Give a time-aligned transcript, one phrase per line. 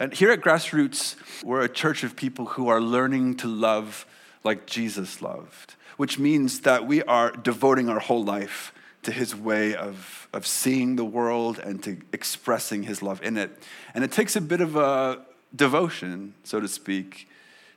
[0.00, 1.14] And here at Grassroots,
[1.44, 4.06] we're a church of people who are learning to love
[4.42, 8.72] like Jesus loved, which means that we are devoting our whole life
[9.04, 13.56] to his way of, of seeing the world and to expressing his love in it.
[13.94, 17.28] And it takes a bit of a devotion, so to speak,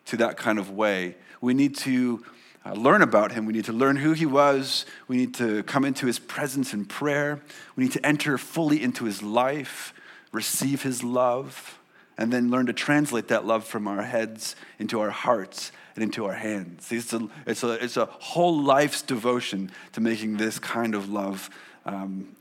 [0.06, 1.18] to that kind of way.
[1.40, 2.26] We need to
[2.66, 3.46] uh, learn about him.
[3.46, 4.88] We need to learn who he was.
[5.08, 7.42] We need to come into his presence in prayer.
[7.76, 9.94] We need to enter fully into his life,
[10.32, 11.77] receive his love,
[12.18, 16.26] and then learn to translate that love from our heads into our hearts and into
[16.26, 16.92] our hands.
[16.92, 21.50] It's a, it's a, it's a whole life's devotion to making this kind of love
[21.86, 22.36] um,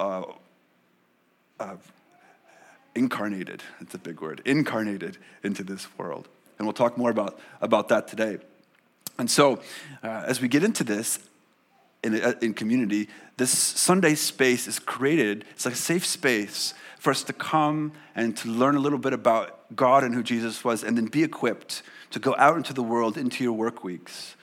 [0.00, 0.24] uh,
[1.60, 1.76] uh,
[2.94, 3.62] incarnated.
[3.80, 4.42] That's a big word.
[4.44, 6.28] Incarnated into this world.
[6.58, 8.38] And we'll talk more about, about that today.
[9.18, 9.60] And so,
[10.02, 11.18] uh, as we get into this
[12.04, 17.10] in, uh, in community, this Sunday space is created, it's like a safe space for
[17.10, 20.84] us to come and to learn a little bit about God and who Jesus was,
[20.84, 24.36] and then be equipped to go out into the world, into your work weeks,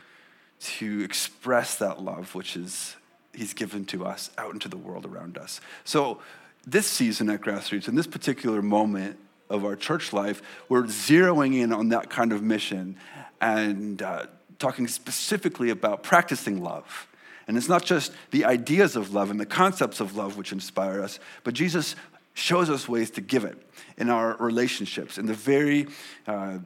[0.59, 2.95] to express that love which is
[3.33, 5.61] He's given to us out into the world around us.
[5.86, 6.19] So,
[6.67, 9.17] this season at Grassroots, in this particular moment
[9.49, 12.97] of our church life, we're zeroing in on that kind of mission
[13.39, 14.25] and uh,
[14.59, 17.08] talking specifically about practicing love.
[17.47, 21.02] And it's not just the ideas of love and the concepts of love which inspire
[21.02, 21.95] us, but Jesus
[22.33, 23.58] shows us ways to give it
[23.98, 25.88] in our relationships, in the very
[26.28, 26.59] uh,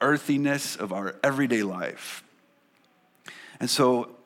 [0.00, 2.22] earthiness of our everyday life.
[3.58, 4.16] And so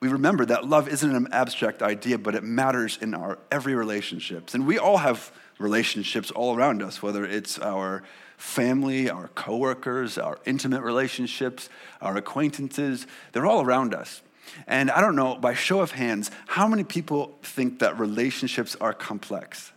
[0.00, 4.54] we remember that love isn't an abstract idea, but it matters in our every relationships.
[4.54, 8.02] And we all have relationships all around us, whether it's our
[8.36, 11.68] family, our coworkers, our intimate relationships,
[12.00, 14.20] our acquaintances, they're all around us.
[14.66, 18.92] And I don't know, by show of hands, how many people think that relationships are
[18.92, 19.72] complex?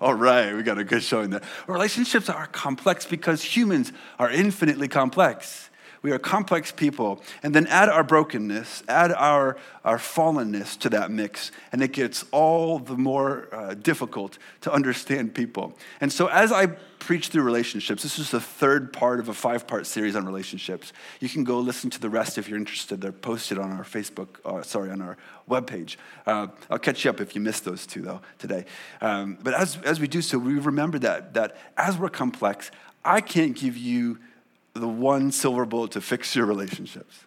[0.00, 1.42] All right, we got a good showing there.
[1.66, 5.69] Relationships are complex because humans are infinitely complex.
[6.02, 7.22] We are complex people.
[7.42, 12.24] And then add our brokenness, add our, our fallenness to that mix, and it gets
[12.30, 15.76] all the more uh, difficult to understand people.
[16.00, 16.68] And so, as I
[17.00, 20.92] preach through relationships, this is the third part of a five part series on relationships.
[21.18, 23.00] You can go listen to the rest if you're interested.
[23.00, 25.18] They're posted on our Facebook, uh, sorry, on our
[25.48, 25.96] webpage.
[26.26, 28.64] Uh, I'll catch you up if you missed those two, though, today.
[29.00, 32.70] Um, but as, as we do so, we remember that, that as we're complex,
[33.04, 34.18] I can't give you
[34.80, 37.24] the one silver bullet to fix your relationships.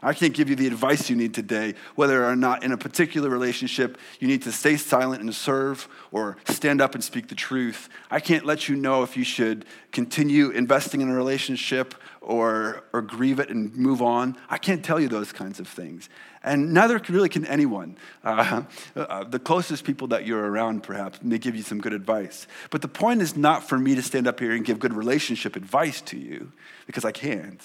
[0.00, 3.28] I can't give you the advice you need today, whether or not in a particular
[3.28, 7.88] relationship you need to stay silent and serve or stand up and speak the truth.
[8.10, 11.96] I can't let you know if you should continue investing in a relationship
[12.28, 14.36] or, or grieve it and move on.
[14.50, 16.10] I can't tell you those kinds of things.
[16.44, 17.96] And neither really can anyone.
[18.22, 22.46] Uh, uh, the closest people that you're around, perhaps, may give you some good advice.
[22.68, 25.56] But the point is not for me to stand up here and give good relationship
[25.56, 26.52] advice to you,
[26.86, 27.62] because I can't.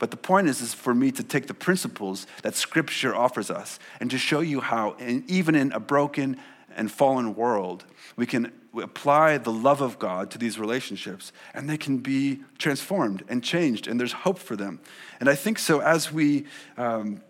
[0.00, 3.78] But the point is, is for me to take the principles that Scripture offers us
[4.00, 6.38] and to show you how, in, even in a broken
[6.74, 7.84] and fallen world,
[8.16, 8.50] we can
[8.80, 13.86] apply the love of God to these relationships and they can be transformed and changed,
[13.86, 14.80] and there's hope for them.
[15.20, 16.46] And I think so as we
[16.76, 17.20] um,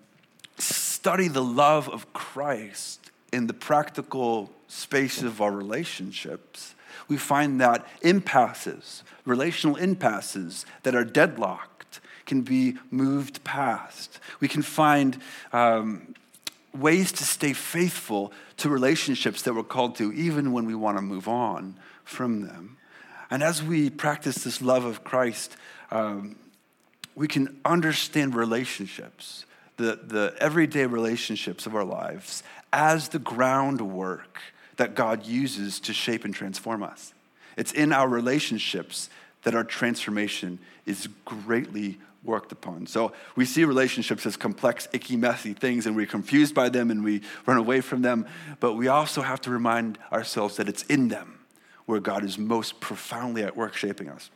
[0.59, 6.75] study the love of Christ in the practical space of our relationships,
[7.09, 14.21] we find that impasses, relational impasses that are deadlocked, can be moved past.
[14.41, 15.19] We can find
[15.53, 16.15] um,
[16.75, 21.03] ways to stay faithful to relationships that we're called to, even when we want to
[21.03, 22.77] move on from them.
[23.28, 25.56] And as we practice this love of Christ,
[25.91, 26.37] um,
[27.17, 29.47] we can understand relationships,
[29.78, 34.41] the, the everyday relationships of our lives, as the groundwork
[34.77, 37.15] that God uses to shape and transform us.
[37.56, 39.11] It's in our relationships
[39.43, 42.87] that our transformation is greatly worked upon.
[42.87, 47.03] So we see relationships as complex, icky, messy things, and we're confused by them and
[47.03, 48.27] we run away from them.
[48.60, 51.41] But we also have to remind ourselves that it's in them
[51.87, 54.31] where God is most profoundly at work shaping us.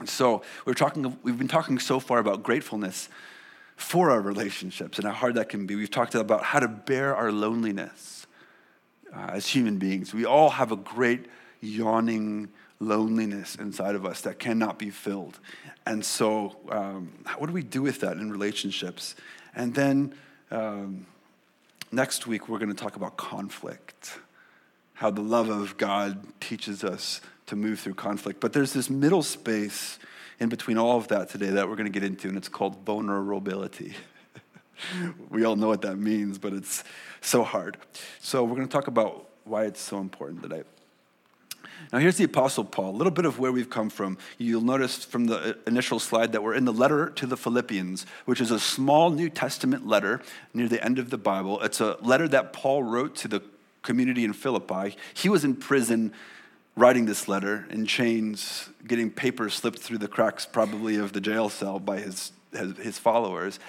[0.00, 3.08] And so we're talking, we've been talking so far about gratefulness
[3.76, 5.74] for our relationships and how hard that can be.
[5.74, 8.26] We've talked about how to bear our loneliness
[9.14, 10.14] uh, as human beings.
[10.14, 11.26] We all have a great
[11.60, 12.48] yawning
[12.84, 15.38] loneliness inside of us that cannot be filled.
[15.86, 19.14] And so, um, what do we do with that in relationships?
[19.54, 20.14] And then
[20.50, 21.06] um,
[21.92, 24.18] next week, we're going to talk about conflict,
[24.94, 28.40] how the love of God teaches us to move through conflict.
[28.40, 29.98] But there's this middle space
[30.40, 32.84] in between all of that today that we're going to get into, and it's called
[32.84, 33.94] vulnerability.
[35.30, 36.82] we all know what that means, but it's
[37.20, 37.76] so hard.
[38.20, 40.62] So, we're going to talk about why it's so important today.
[41.92, 44.18] Now, here's the Apostle Paul, a little bit of where we've come from.
[44.38, 48.06] You'll notice from the uh, initial slide that we're in the letter to the Philippians,
[48.24, 50.22] which is a small New Testament letter
[50.52, 51.60] near the end of the Bible.
[51.62, 53.42] It's a letter that Paul wrote to the
[53.82, 54.96] community in Philippi.
[55.12, 56.12] He was in prison
[56.76, 61.48] writing this letter in chains, getting paper slipped through the cracks, probably of the jail
[61.48, 63.60] cell by his, his, his followers,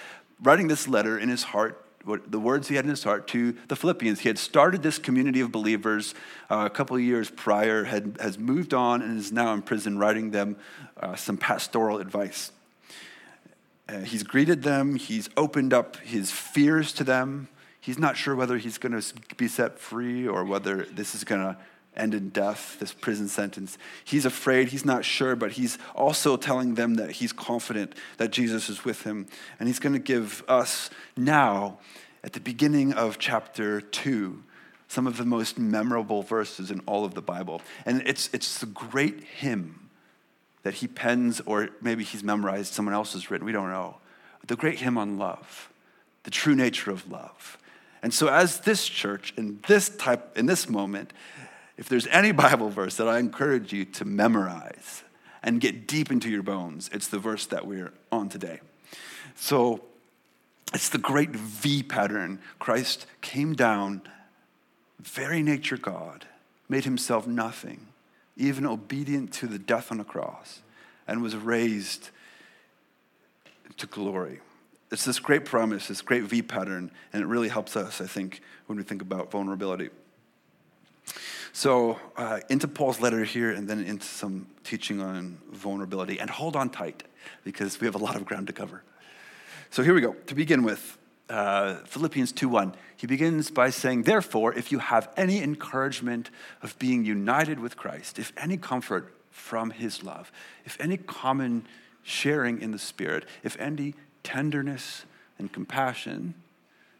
[0.42, 1.85] writing this letter in his heart
[2.26, 4.20] the words he had in his heart to the Philippians.
[4.20, 6.14] He had started this community of believers
[6.50, 9.98] uh, a couple of years prior, had, has moved on, and is now in prison
[9.98, 10.56] writing them
[11.00, 12.52] uh, some pastoral advice.
[13.88, 17.48] Uh, he's greeted them, he's opened up his fears to them.
[17.80, 21.40] He's not sure whether he's going to be set free or whether this is going
[21.40, 21.56] to
[21.96, 23.78] end in death, this prison sentence.
[24.04, 28.68] He's afraid, he's not sure, but he's also telling them that he's confident that Jesus
[28.68, 29.26] is with him.
[29.58, 31.78] And he's going to give us now,
[32.24, 34.42] at the beginning of chapter 2,
[34.88, 37.60] some of the most memorable verses in all of the Bible.
[37.84, 39.88] And it's, it's the great hymn
[40.62, 43.98] that he pens, or maybe he's memorized, someone else has written, we don't know.
[44.46, 45.70] The great hymn on love,
[46.24, 47.58] the true nature of love.
[48.02, 51.12] And so, as this church in this type, in this moment,
[51.76, 55.02] if there's any Bible verse that I encourage you to memorize
[55.42, 58.60] and get deep into your bones, it's the verse that we're on today.
[59.36, 59.82] So
[60.74, 62.40] it's the great V pattern.
[62.58, 64.02] Christ came down,
[65.00, 66.26] very nature God,
[66.68, 67.86] made himself nothing,
[68.36, 70.60] even obedient to the death on the cross,
[71.06, 72.10] and was raised
[73.76, 74.40] to glory.
[74.90, 78.40] It's this great promise, this great V pattern, and it really helps us, I think,
[78.66, 79.90] when we think about vulnerability.
[81.56, 86.20] So, uh, into Paul's letter here, and then into some teaching on vulnerability.
[86.20, 87.02] And hold on tight,
[87.44, 88.82] because we have a lot of ground to cover.
[89.70, 90.12] So, here we go.
[90.12, 90.98] To begin with,
[91.30, 92.74] uh, Philippians 2:1.
[92.94, 96.28] He begins by saying, Therefore, if you have any encouragement
[96.60, 100.30] of being united with Christ, if any comfort from his love,
[100.66, 101.66] if any common
[102.02, 105.06] sharing in the Spirit, if any tenderness
[105.38, 106.34] and compassion,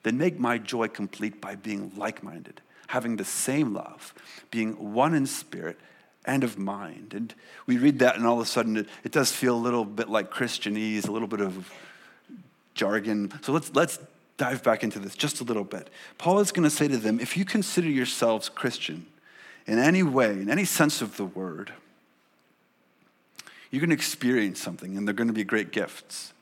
[0.02, 4.14] then make my joy complete by being like minded having the same love,
[4.50, 5.78] being one in spirit
[6.24, 7.14] and of mind.
[7.14, 7.34] And
[7.66, 10.08] we read that, and all of a sudden it, it does feel a little bit
[10.08, 11.72] like Christianese, a little bit of
[12.74, 13.32] jargon.
[13.42, 13.98] So let's, let's
[14.36, 15.88] dive back into this just a little bit.
[16.18, 19.06] Paul is going to say to them if you consider yourselves Christian
[19.66, 21.72] in any way, in any sense of the word,
[23.70, 26.32] you're going to experience something, and they're going to be great gifts.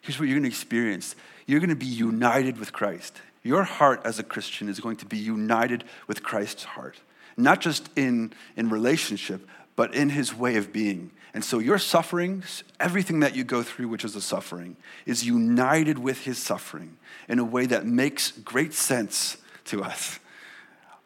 [0.00, 1.14] Here's what you're going to experience
[1.46, 3.22] you're going to be united with Christ.
[3.42, 7.00] Your heart as a Christian is going to be united with Christ's heart,
[7.36, 9.46] not just in, in relationship,
[9.76, 11.12] but in his way of being.
[11.34, 14.76] And so your sufferings, everything that you go through, which is a suffering,
[15.06, 16.96] is united with his suffering
[17.28, 19.36] in a way that makes great sense
[19.66, 20.18] to us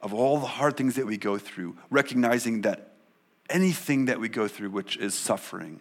[0.01, 2.93] of all the hard things that we go through, recognizing that
[3.49, 5.81] anything that we go through, which is suffering,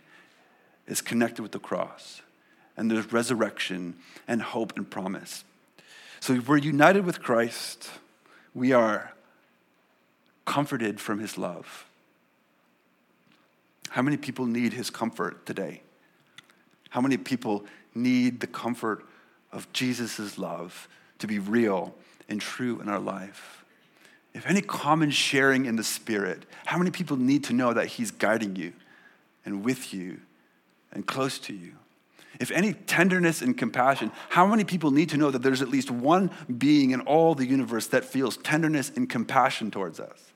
[0.88, 2.22] is connected with the cross.
[2.78, 3.96] And there's resurrection
[4.28, 5.44] and hope and promise.
[6.22, 7.90] So we're united with Christ.
[8.54, 9.12] We are
[10.46, 11.86] comforted from his love.
[13.90, 15.82] How many people need his comfort today?
[16.92, 17.66] How many people
[17.96, 19.04] need the comfort
[19.52, 20.88] of Jesus' love
[21.18, 21.96] to be real
[22.30, 23.66] and true in our life?
[24.36, 28.12] If any common sharing in the Spirit, how many people need to know that he's
[28.12, 28.74] guiding you
[29.44, 30.20] and with you
[30.94, 31.74] and close to you?
[32.40, 35.92] If any tenderness and compassion, how many people need to know that there's at least
[35.92, 40.32] one being in all the universe that feels tenderness and compassion towards us?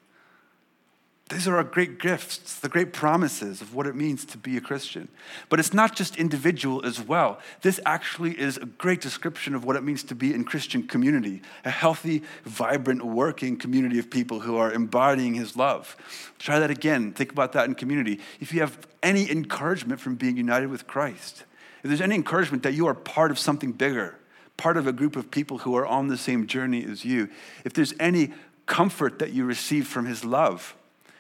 [1.30, 4.62] These are our great gifts, the great promises of what it means to be a
[4.62, 5.08] Christian.
[5.50, 7.40] But it's not just individual as well.
[7.64, 11.42] This actually is a great description of what it means to be in Christian community,
[11.64, 15.98] a healthy, vibrant, working community of people who are embodying his love.
[16.38, 17.12] Try that again.
[17.12, 18.20] Think about that in community.
[18.40, 21.44] If you have any encouragement from being united with Christ,
[21.86, 24.16] if there's any encouragement that you are part of something bigger,
[24.58, 27.30] part of a group of people who are on the same journey as you,
[27.64, 28.34] if there's any
[28.66, 30.76] comfort that you receive from his love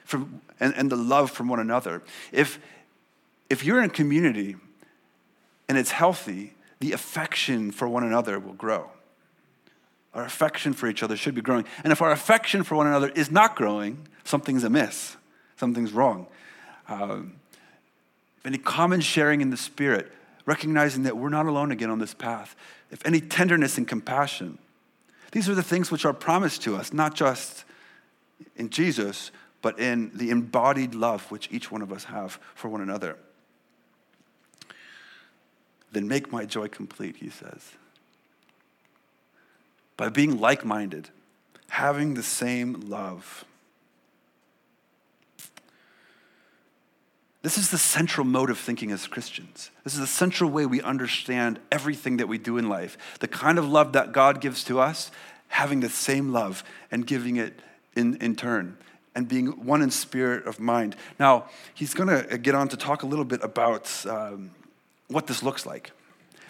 [0.06, 2.58] from, and, and the love from one another, if,
[3.48, 4.56] if you're in community
[5.70, 8.90] and it's healthy, the affection for one another will grow.
[10.16, 11.66] Our affection for each other should be growing.
[11.84, 15.16] And if our affection for one another is not growing, something's amiss,
[15.58, 16.26] something's wrong.
[16.88, 17.36] Um,
[18.44, 20.12] any common sharing in the Spirit,
[20.46, 22.56] recognizing that we're not alone again on this path.
[22.92, 24.58] If any tenderness and compassion,
[25.32, 27.66] these are the things which are promised to us, not just
[28.56, 32.82] in Jesus, but in the embodied love which each one of us have for one
[32.82, 33.18] another.
[35.92, 37.72] Then make my joy complete, he says.
[39.98, 41.10] By being like minded,
[41.70, 43.46] having the same love.
[47.46, 49.70] This is the central mode of thinking as Christians.
[49.84, 52.98] This is the central way we understand everything that we do in life.
[53.20, 55.12] The kind of love that God gives to us,
[55.50, 57.62] having the same love and giving it
[57.96, 58.78] in, in turn
[59.14, 60.96] and being one in spirit of mind.
[61.20, 64.50] Now, he's going to get on to talk a little bit about um,
[65.10, 65.92] what this looks like.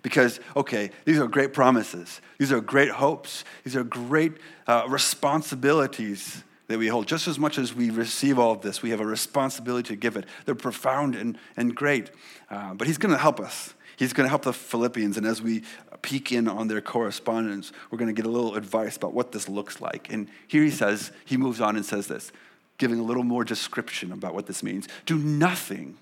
[0.02, 4.32] Because, okay, these are great promises, these are great hopes, these are great
[4.66, 7.08] uh, responsibilities that we hold.
[7.08, 10.16] Just as much as we receive all of this, we have a responsibility to give
[10.18, 10.26] it.
[10.46, 12.10] They're profound and, and great.
[12.50, 13.74] Uh, but he's going to help us.
[13.98, 15.18] He's going to help the Philippians.
[15.18, 15.64] And as we
[16.02, 19.48] peek in on their correspondence, we're going to get a little advice about what this
[19.48, 20.12] looks like.
[20.12, 22.32] And here he says, he moves on and says this,
[22.78, 24.88] giving a little more description about what this means.
[25.06, 25.98] Do nothing,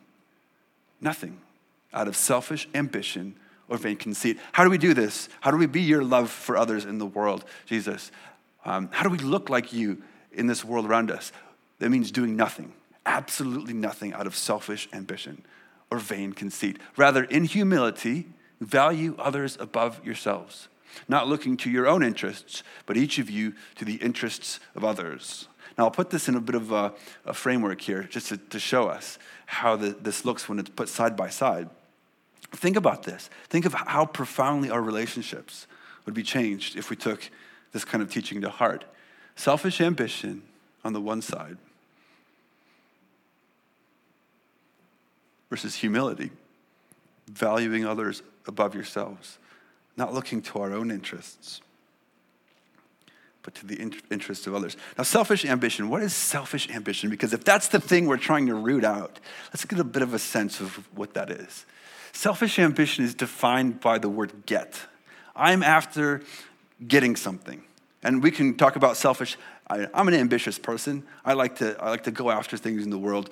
[1.01, 1.39] nothing
[1.93, 3.36] out of selfish ambition
[3.70, 4.39] or vain conceit.
[4.53, 5.29] How do we do this?
[5.41, 8.12] How do we be your love for others in the world, Jesus?
[8.65, 10.01] Um, how do we look like you
[10.34, 11.32] in this world around us.
[11.80, 12.74] That means doing nothing,
[13.06, 15.44] absolutely nothing out of selfish ambition
[15.92, 16.80] or vain conceit.
[16.98, 18.28] Rather, in humility,
[18.62, 20.68] value others above yourselves,
[21.08, 25.48] not looking to your own interests, but each of you to the interests of others.
[25.78, 26.94] Now, I'll put this in a bit of a,
[27.25, 30.90] a framework here just to, to show us how the, this looks when it's put
[30.90, 31.70] side by side.
[32.52, 33.30] Think about this.
[33.50, 35.66] Think of how profoundly our relationships
[36.06, 37.30] would be changed if we took
[37.72, 38.86] this kind of teaching to heart.
[39.36, 40.44] Selfish ambition
[40.84, 41.58] on the one side
[45.50, 46.32] versus humility,
[47.28, 49.38] valuing others above yourselves,
[49.96, 51.62] not looking to our own interests,
[53.44, 54.78] but to the interests of others.
[54.98, 57.10] Now, selfish ambition, what is selfish ambition?
[57.10, 60.13] Because if that's the thing we're trying to root out, let's get a bit of
[60.13, 61.66] a sense of what that is.
[62.13, 64.80] Selfish ambition is defined by the word get.
[65.36, 66.22] I'm after
[66.88, 67.63] getting something.
[68.03, 69.38] And we can talk about selfish.
[69.69, 71.03] I, am an ambitious person.
[71.24, 73.29] I like, to, I like to go after things in the world.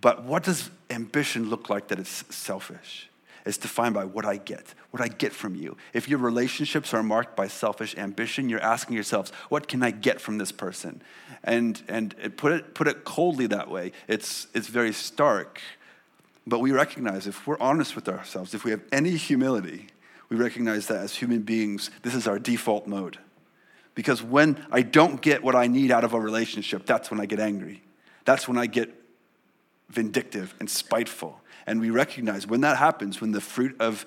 [0.00, 3.08] But what does ambition look like that it's selfish?
[3.46, 5.76] It's defined by what I get, what I get from you.
[5.92, 10.20] If your relationships are marked by selfish ambition, you're asking yourselves, what can I get
[10.20, 11.02] from this person?
[11.42, 15.60] And, and put, it, put it coldly that way, it's, it's very stark.
[16.46, 19.88] But we recognize if we're honest with ourselves, if we have any humility,
[20.30, 23.18] we recognize that as human beings, this is our default mode.
[23.94, 27.26] Because when I don't get what I need out of a relationship, that's when I
[27.26, 27.82] get angry.
[28.24, 28.92] That's when I get
[29.88, 31.40] vindictive and spiteful.
[31.66, 34.04] And we recognize when that happens, when the fruit of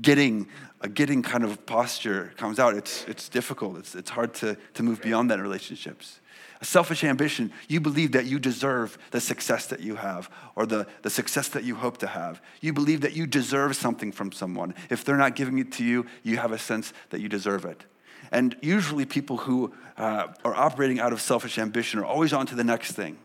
[0.00, 0.48] getting
[0.80, 3.78] a getting kind of posture comes out, it's, it's difficult.
[3.78, 6.20] It's, it's hard to, to move beyond that in relationships.
[6.60, 10.86] A selfish ambition, you believe that you deserve the success that you have or the,
[11.00, 12.42] the success that you hope to have.
[12.60, 14.74] You believe that you deserve something from someone.
[14.90, 17.84] If they're not giving it to you, you have a sense that you deserve it.
[18.32, 22.54] And usually, people who uh, are operating out of selfish ambition are always on to
[22.54, 23.18] the next thing.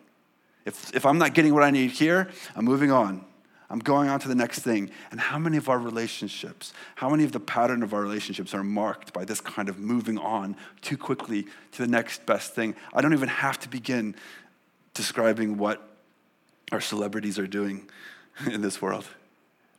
[0.65, 3.25] If, if I'm not getting what I need here, I'm moving on.
[3.71, 4.89] I'm going on to the next thing.
[5.11, 8.63] And how many of our relationships, how many of the pattern of our relationships are
[8.63, 12.75] marked by this kind of moving on too quickly to the next best thing?
[12.93, 14.15] I don't even have to begin
[14.95, 15.87] describing what
[16.71, 17.89] our celebrities are doing
[18.51, 19.05] in this world.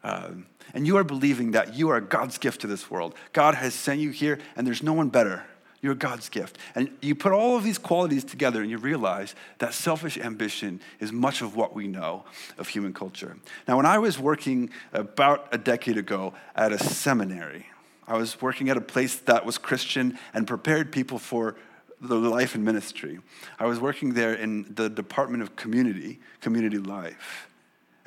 [0.02, 3.14] Um, and you are believing that you are God's gift to this world.
[3.32, 5.44] God has sent you here, and there's no one better.
[5.82, 6.58] You're God's gift.
[6.74, 11.10] And you put all of these qualities together, and you realize that selfish ambition is
[11.10, 12.24] much of what we know
[12.58, 13.36] of human culture.
[13.66, 17.66] Now, when I was working about a decade ago at a seminary,
[18.06, 21.56] I was working at a place that was Christian and prepared people for
[22.00, 23.20] the life and ministry.
[23.58, 27.49] I was working there in the Department of Community, Community Life.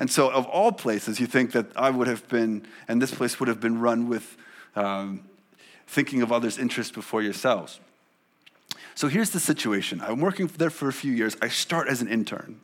[0.03, 3.39] And so, of all places, you think that I would have been, and this place
[3.39, 4.35] would have been run with
[4.75, 5.23] um,
[5.87, 7.79] thinking of others' interests before yourselves.
[8.95, 11.37] So here's the situation I'm working there for a few years.
[11.41, 12.59] I start as an intern.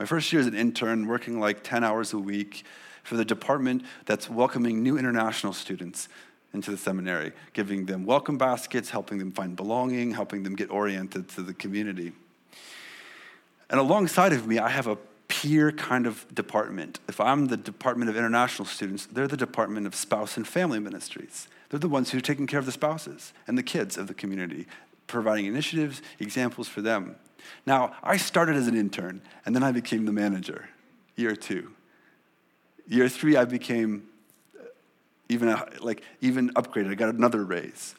[0.00, 2.64] My first year as an intern, working like 10 hours a week
[3.04, 6.08] for the department that's welcoming new international students
[6.52, 11.28] into the seminary, giving them welcome baskets, helping them find belonging, helping them get oriented
[11.28, 12.10] to the community.
[13.70, 14.98] And alongside of me, I have a
[15.42, 16.98] peer kind of department.
[17.08, 21.48] If I'm the Department of International Students, they're the Department of Spouse and Family Ministries.
[21.68, 24.14] They're the ones who are taking care of the spouses and the kids of the
[24.14, 24.66] community,
[25.06, 27.16] providing initiatives, examples for them.
[27.66, 30.70] Now, I started as an intern, and then I became the manager,
[31.16, 31.72] year two.
[32.88, 34.04] Year three, I became
[34.58, 34.64] uh,
[35.28, 36.90] even like even upgraded.
[36.90, 37.94] I got another raise.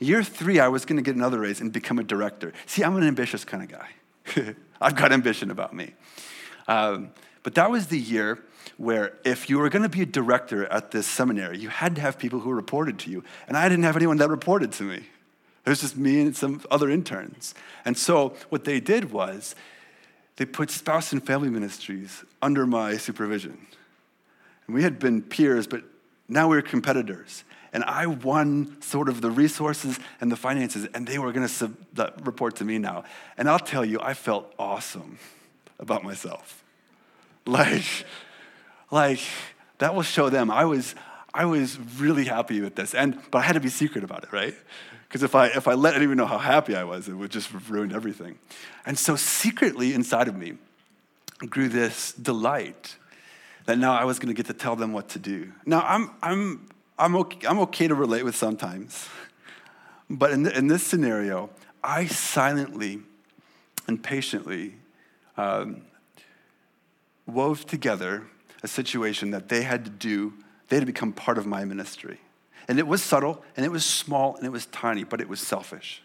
[0.00, 2.52] Year three, I was going to get another raise and become a director.
[2.66, 4.54] See, I'm an ambitious kind of guy.
[4.80, 5.94] I've got ambition about me.
[6.68, 7.10] Um,
[7.42, 8.38] but that was the year
[8.76, 12.00] where if you were going to be a director at this seminary, you had to
[12.00, 13.24] have people who reported to you.
[13.48, 15.04] And I didn't have anyone that reported to me.
[15.66, 17.54] It was just me and some other interns.
[17.84, 19.54] And so what they did was
[20.36, 23.66] they put spouse and family ministries under my supervision.
[24.66, 25.82] And we had been peers, but
[26.28, 27.44] now we we're competitors.
[27.72, 31.52] And I won sort of the resources and the finances, and they were going to
[31.52, 31.76] sub-
[32.24, 33.04] report to me now.
[33.36, 35.18] And I'll tell you, I felt awesome
[35.80, 36.62] about myself.
[37.46, 37.84] Like,
[38.92, 39.20] like
[39.78, 40.94] that will show them I was,
[41.34, 42.94] I was really happy with this.
[42.94, 44.54] And, but I had to be secret about it, right?
[45.08, 47.50] Because if I, if I let anyone know how happy I was, it would just
[47.68, 48.38] ruin everything.
[48.86, 50.54] And so secretly inside of me
[51.48, 52.96] grew this delight
[53.64, 55.52] that now I was going to get to tell them what to do.
[55.66, 56.68] Now, I'm, I'm,
[56.98, 59.08] I'm, okay, I'm okay to relate with sometimes.
[60.08, 61.50] But in, the, in this scenario,
[61.82, 63.00] I silently
[63.86, 64.74] and patiently
[65.40, 65.82] um,
[67.26, 68.24] wove together
[68.62, 70.34] a situation that they had to do,
[70.68, 72.20] they had to become part of my ministry.
[72.68, 75.40] And it was subtle, and it was small, and it was tiny, but it was
[75.40, 76.02] selfish.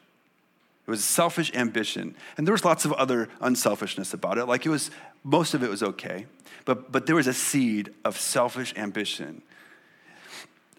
[0.87, 2.15] It was selfish ambition.
[2.37, 4.45] And there was lots of other unselfishness about it.
[4.45, 4.89] Like it was,
[5.23, 6.27] most of it was okay.
[6.63, 9.41] But, but there was a seed of selfish ambition.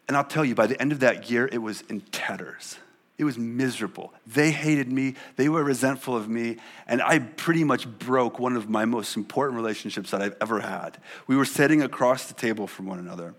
[0.09, 2.79] And I'll tell you, by the end of that year, it was in tatters.
[3.19, 4.13] It was miserable.
[4.27, 6.57] They hated me, they were resentful of me,
[6.87, 10.99] and I pretty much broke one of my most important relationships that I've ever had.
[11.27, 13.35] We were sitting across the table from one another.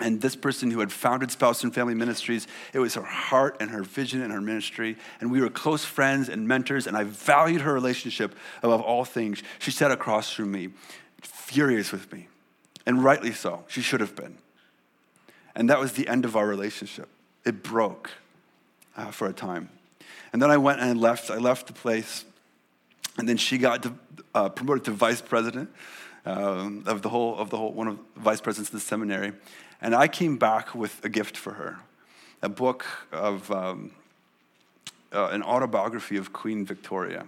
[0.00, 3.70] And this person who had founded Spouse and Family Ministries, it was her heart and
[3.70, 4.96] her vision and her ministry.
[5.20, 9.42] And we were close friends and mentors, and I valued her relationship above all things.
[9.58, 10.70] She sat across from me,
[11.22, 12.28] furious with me,
[12.84, 13.64] and rightly so.
[13.68, 14.38] She should have been.
[15.54, 17.08] And that was the end of our relationship.
[17.44, 18.10] It broke
[18.96, 19.68] uh, for a time.
[20.32, 21.30] And then I went and left.
[21.30, 22.24] I left the place.
[23.18, 23.94] And then she got to,
[24.34, 25.70] uh, promoted to vice president
[26.24, 29.32] um, of the whole, of the whole, one of the vice presidents of the seminary.
[29.80, 31.78] And I came back with a gift for her
[32.42, 33.90] a book of um,
[35.12, 37.24] uh, an autobiography of Queen Victoria.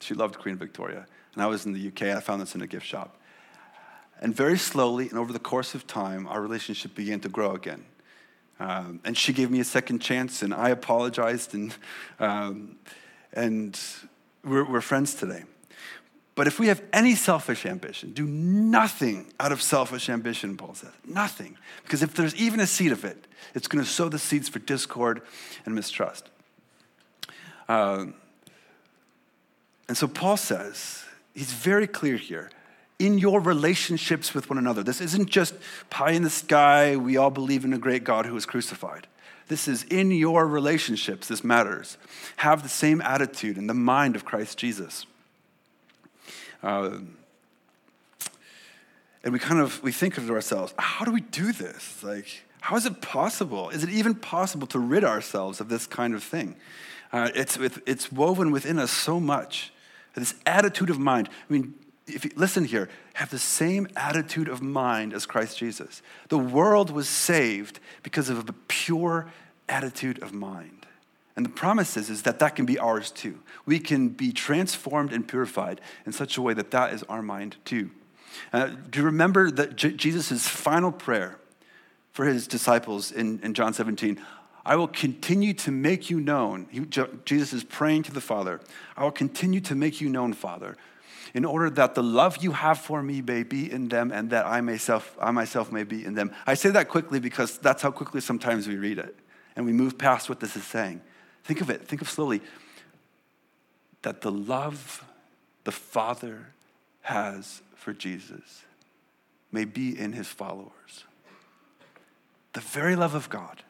[0.00, 1.06] She loved Queen Victoria.
[1.34, 3.16] And I was in the UK, I found this in a gift shop.
[4.20, 7.84] And very slowly, and over the course of time, our relationship began to grow again.
[8.60, 11.74] Um, and she gave me a second chance, and I apologized, and,
[12.18, 12.76] um,
[13.32, 13.80] and
[14.44, 15.44] we're, we're friends today.
[16.34, 20.92] But if we have any selfish ambition, do nothing out of selfish ambition, Paul says.
[21.06, 21.56] Nothing.
[21.82, 24.58] Because if there's even a seed of it, it's going to sow the seeds for
[24.58, 25.22] discord
[25.64, 26.28] and mistrust.
[27.68, 28.14] Um,
[29.88, 32.50] and so Paul says, he's very clear here
[33.00, 34.82] in your relationships with one another.
[34.82, 35.54] This isn't just
[35.88, 39.06] pie in the sky, we all believe in a great God who was crucified.
[39.48, 41.96] This is in your relationships, this matters.
[42.36, 45.06] Have the same attitude and the mind of Christ Jesus.
[46.62, 46.98] Uh,
[49.24, 52.02] and we kind of we think of ourselves, how do we do this?
[52.02, 53.70] Like, how is it possible?
[53.70, 56.54] Is it even possible to rid ourselves of this kind of thing?
[57.12, 59.72] Uh, it's, it's woven within us so much.
[60.14, 61.28] This attitude of mind.
[61.28, 61.74] I mean,
[62.06, 66.02] if you, listen here, have the same attitude of mind as Christ Jesus.
[66.28, 69.30] The world was saved because of a pure
[69.68, 70.86] attitude of mind.
[71.36, 73.38] And the promise is, is that that can be ours too.
[73.64, 77.56] We can be transformed and purified in such a way that that is our mind
[77.64, 77.90] too.
[78.52, 81.38] Uh, do you remember that J- Jesus' final prayer
[82.12, 84.20] for his disciples in, in John 17?
[84.64, 86.66] I will continue to make you known.
[86.70, 86.80] He,
[87.24, 88.60] Jesus is praying to the Father.
[88.96, 90.76] I will continue to make you known, Father,
[91.34, 94.46] in order that the love you have for me may be in them and that
[94.46, 96.32] I myself, I myself may be in them.
[96.46, 99.16] I say that quickly because that's how quickly sometimes we read it
[99.56, 101.00] and we move past what this is saying.
[101.44, 102.40] Think of it, think of slowly
[104.02, 105.04] that the love
[105.64, 106.46] the Father
[107.02, 108.64] has for Jesus
[109.52, 111.04] may be in his followers.
[112.52, 113.62] The very love of God,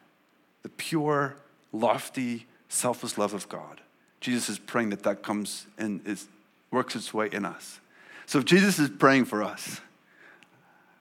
[0.63, 1.37] the pure,
[1.73, 3.81] lofty, selfless love of God.
[4.21, 6.29] Jesus is praying that that comes and is
[6.71, 7.81] works its way in us.
[8.27, 9.81] So if Jesus is praying for us,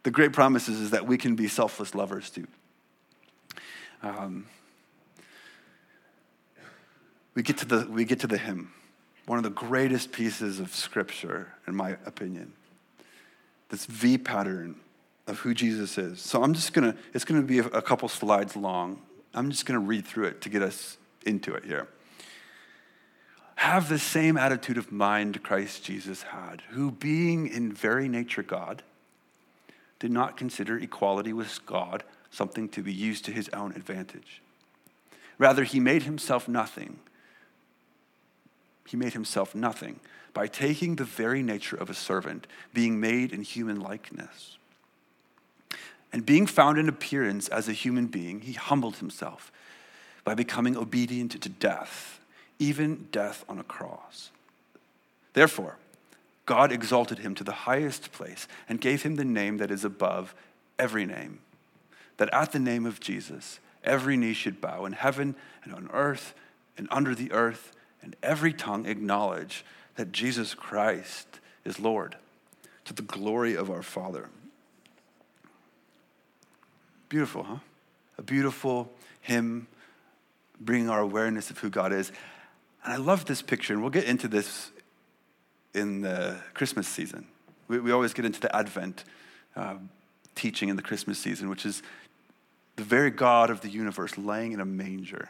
[0.04, 2.48] the great promise is, that we can be selfless lovers too.
[4.02, 4.48] Um,
[7.36, 8.72] we, get to the, we get to the hymn,
[9.26, 12.54] one of the greatest pieces of scripture, in my opinion.
[13.70, 14.78] This V pattern
[15.28, 16.20] of who Jesus is.
[16.20, 19.02] So I'm just gonna, it's gonna be a couple slides long.
[19.34, 21.88] I'm just gonna read through it to get us into it here.
[23.60, 28.84] Have the same attitude of mind Christ Jesus had, who, being in very nature God,
[30.00, 34.42] did not consider equality with God something to be used to his own advantage.
[35.38, 37.00] Rather, he made himself nothing.
[38.88, 40.00] He made himself nothing
[40.34, 44.58] by taking the very nature of a servant, being made in human likeness.
[46.14, 49.52] And being found in appearance as a human being, he humbled himself
[50.24, 52.19] by becoming obedient to death
[52.60, 54.32] even death on a cross.
[55.34, 55.78] Therefore,
[56.46, 60.36] God exalted him to the highest place and gave him the name that is above
[60.78, 61.40] every name.
[62.18, 66.34] That at the name of Jesus, every knee should bow in heaven and on earth
[66.78, 72.16] and under the earth, and every tongue acknowledge that Jesus Christ is Lord,
[72.86, 74.30] to the glory of our Father.
[77.10, 77.58] Beautiful, huh?
[78.18, 78.90] A beautiful
[79.22, 79.68] hymn
[80.62, 82.12] bringing our awareness of who God is.
[82.84, 84.72] And I love this picture, and we'll get into this
[85.74, 87.28] in the Christmas season.
[87.68, 89.04] We, we always get into the Advent
[89.56, 89.76] uh,
[90.36, 91.84] teaching in the Christmas season, which is
[92.76, 95.30] the very God of the universe laying in a manger.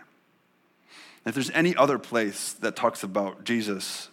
[1.26, 4.10] if there's any other place that talks about Jesus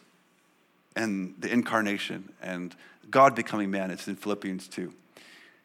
[0.95, 2.75] and the incarnation and
[3.11, 4.93] God becoming man, it's in Philippians 2.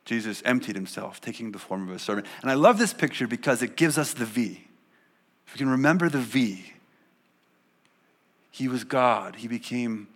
[0.03, 2.27] Jesus emptied himself, taking the form of a servant.
[2.41, 4.67] And I love this picture because it gives us the V.
[5.47, 6.73] If we can remember the V,
[8.51, 9.37] he was God.
[9.37, 10.07] He became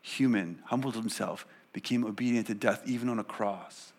[0.00, 3.92] human, humbled himself, became obedient to death, even on a cross.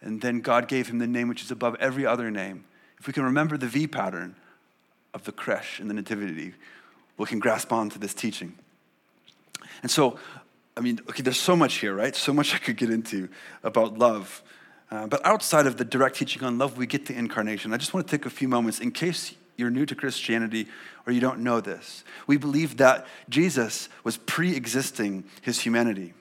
[0.00, 2.64] And then God gave him the name which is above every other name.
[2.98, 4.34] If we can remember the V pattern
[5.14, 6.54] of the creche and the nativity,
[7.16, 8.58] we can grasp on to this teaching.
[9.82, 10.18] And so,
[10.76, 12.16] I mean, okay, there's so much here, right?
[12.16, 13.28] So much I could get into
[13.62, 14.42] about love.
[14.90, 17.72] Uh, but outside of the direct teaching on love, we get the incarnation.
[17.72, 20.66] I just want to take a few moments in case you're new to Christianity
[21.06, 22.04] or you don't know this.
[22.26, 26.14] We believe that Jesus was pre existing his humanity.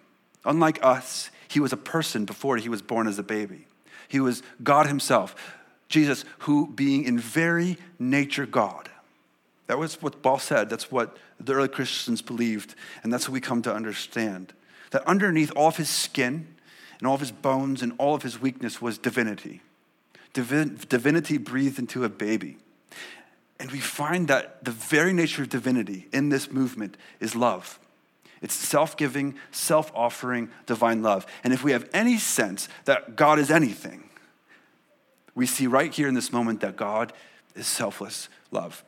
[0.45, 3.67] Unlike us, he was a person before he was born as a baby.
[4.07, 5.35] He was God himself.
[5.87, 8.89] Jesus, who being in very nature God.
[9.67, 10.69] That was what Paul said.
[10.69, 12.75] That's what the early Christians believed.
[13.03, 14.53] And that's what we come to understand.
[14.91, 16.47] That underneath all of his skin
[16.99, 19.61] and all of his bones and all of his weakness was divinity.
[20.33, 22.57] Divin- divinity breathed into a baby.
[23.61, 27.79] And we find that the very nature of divinity in this movement is love.
[28.41, 31.27] It's self giving, self offering, divine love.
[31.43, 34.09] And if we have any sense that God is anything,
[35.35, 37.13] we see right here in this moment that God
[37.53, 38.83] is selfless love.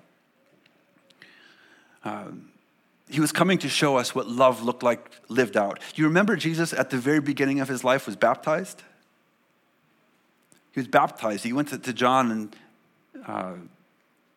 [2.04, 2.50] Um,
[3.08, 5.80] he was coming to show us what love looked like lived out.
[5.94, 8.82] You remember Jesus at the very beginning of his life was baptized?
[10.72, 11.44] He was baptized.
[11.44, 12.56] He went to, to John and
[13.28, 13.54] uh,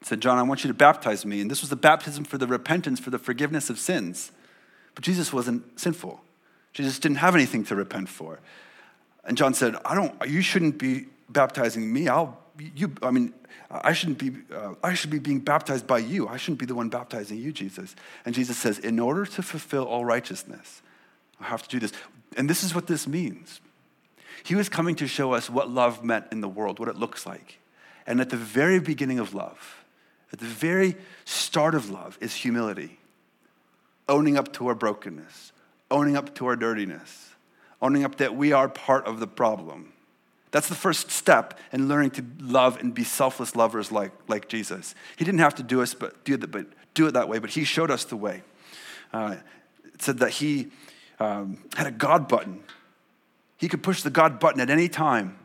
[0.03, 1.41] said, John, I want you to baptize me.
[1.41, 4.31] And this was the baptism for the repentance, for the forgiveness of sins.
[4.95, 6.21] But Jesus wasn't sinful.
[6.73, 8.41] Jesus didn't have anything to repent for.
[9.25, 12.09] And John said, I don't, you shouldn't be baptizing me.
[12.09, 12.39] I'll,
[12.75, 13.33] you, I mean,
[13.71, 16.29] I shouldn't be, uh, I should be being baptized by you.
[16.29, 17.97] I shouldn't be the one baptizing you, Jesus.
[18.25, 20.83] And Jesus says, in order to fulfill all righteousness,
[21.41, 21.93] I have to do this.
[22.37, 23.61] And this is what this means.
[24.45, 27.27] He was coming to show us what love meant in the world, what it looks
[27.27, 27.59] like.
[28.07, 29.85] And at the very beginning of love,
[30.33, 32.99] at the very start of love is humility,
[34.09, 35.53] owning up to our brokenness,
[35.91, 37.31] owning up to our dirtiness,
[37.81, 39.93] owning up that we are part of the problem.
[40.51, 44.95] That's the first step in learning to love and be selfless lovers like, like Jesus.
[45.17, 47.51] He didn't have to do us, but do it, but do it that way, but
[47.51, 48.43] he showed us the way.
[49.13, 49.37] Uh,
[49.85, 50.69] it said that he
[51.21, 52.63] um, had a God button.
[53.59, 55.39] He could push the God button at any time,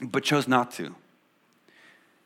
[0.00, 0.94] but chose not to.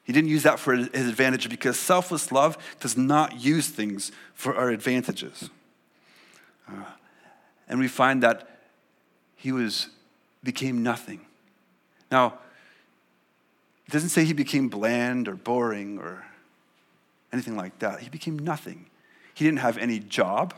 [0.09, 4.57] He didn't use that for his advantage because selfless love does not use things for
[4.57, 5.51] our advantages.
[6.67, 6.85] Uh,
[7.69, 8.49] and we find that
[9.37, 9.89] he was
[10.43, 11.21] became nothing.
[12.11, 12.39] Now,
[13.87, 16.25] it doesn't say he became bland or boring or
[17.31, 18.01] anything like that.
[18.01, 18.87] He became nothing.
[19.35, 20.55] He didn't have any job.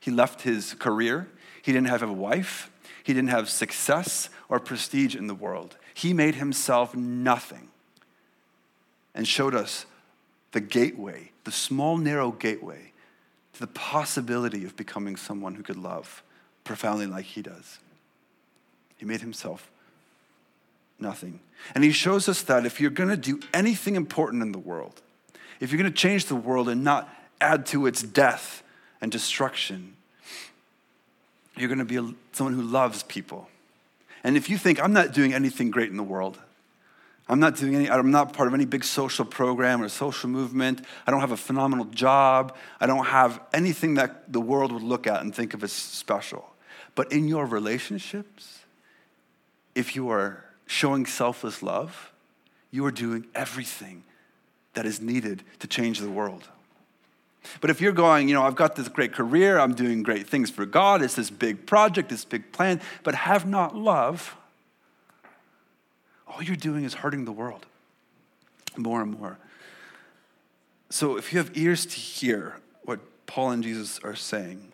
[0.00, 1.28] He left his career.
[1.60, 2.70] He didn't have a wife.
[3.02, 5.76] He didn't have success or prestige in the world.
[5.92, 7.68] He made himself nothing
[9.14, 9.86] and showed us
[10.52, 12.92] the gateway, the small, narrow gateway
[13.52, 16.22] to the possibility of becoming someone who could love
[16.64, 17.78] profoundly like he does.
[18.96, 19.70] He made himself
[20.98, 21.40] nothing.
[21.74, 25.02] And he shows us that if you're going to do anything important in the world,
[25.60, 27.08] if you're going to change the world and not
[27.40, 28.62] add to its death
[29.00, 29.96] and destruction,
[31.56, 33.48] you're going to be someone who loves people.
[34.24, 36.38] And if you think, I'm not doing anything great in the world,
[37.28, 40.82] I'm not doing any, I'm not part of any big social program or social movement.
[41.06, 42.54] I don't have a phenomenal job.
[42.80, 46.44] I don't have anything that the world would look at and think of as special.
[46.94, 48.58] But in your relationships,
[49.74, 52.12] if you are showing selfless love,
[52.70, 54.04] you are doing everything
[54.74, 56.48] that is needed to change the world.
[57.60, 60.50] But if you're going, you know, I've got this great career, I'm doing great things
[60.50, 64.36] for God, it's this big project, this big plan, but have not love,
[66.34, 67.66] all you're doing is hurting the world
[68.76, 69.38] more and more.
[70.90, 74.72] So if you have ears to hear what Paul and Jesus are saying,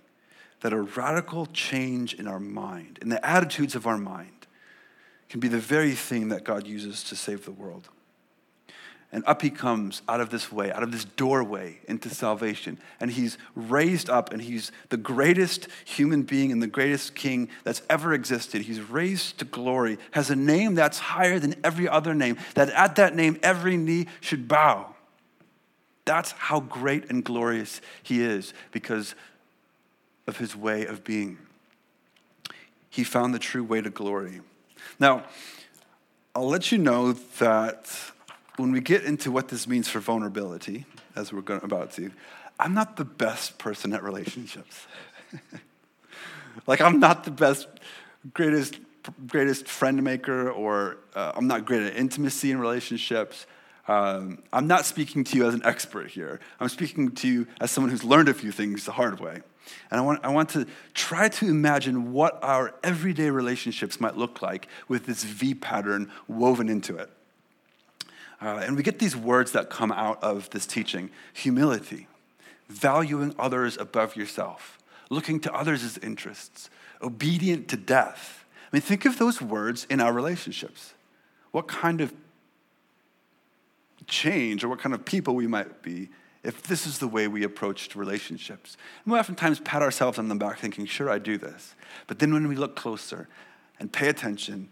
[0.61, 4.47] that a radical change in our mind, in the attitudes of our mind,
[5.29, 7.89] can be the very thing that God uses to save the world.
[9.13, 12.79] And up he comes out of this way, out of this doorway into salvation.
[13.01, 17.83] And he's raised up, and he's the greatest human being and the greatest king that's
[17.91, 18.63] ever existed.
[18.63, 22.97] He's raised to glory, has a name that's higher than every other name, that at
[22.97, 24.95] that name every knee should bow.
[26.05, 29.17] That's how great and glorious he is because
[30.29, 31.39] of his way of being.
[32.89, 34.41] He found the true way to glory.
[34.99, 35.25] Now,
[36.35, 38.13] I'll let you know that
[38.61, 42.11] when we get into what this means for vulnerability, as we're going, about to,
[42.59, 44.87] I'm not the best person at relationships.
[46.67, 47.69] like, I'm not the best,
[48.35, 48.79] greatest,
[49.27, 53.47] greatest friend maker, or uh, I'm not great at intimacy in relationships.
[53.89, 56.39] Um, I'm not speaking to you as an expert here.
[56.61, 59.41] I'm speaking to you as someone who's learned a few things the hard way.
[59.91, 64.43] And I want, I want to try to imagine what our everyday relationships might look
[64.43, 67.11] like with this V pattern woven into it.
[68.43, 72.07] Uh, and we get these words that come out of this teaching humility,
[72.69, 74.79] valuing others above yourself,
[75.11, 76.71] looking to others' interests,
[77.03, 78.45] obedient to death.
[78.73, 80.95] I mean, think of those words in our relationships.
[81.51, 82.15] What kind of
[84.07, 86.09] change or what kind of people we might be
[86.43, 88.77] if this is the way we approached relationships.
[89.05, 91.75] And we oftentimes pat ourselves on the back thinking, sure, I do this.
[92.07, 93.29] But then when we look closer
[93.79, 94.69] and pay attention,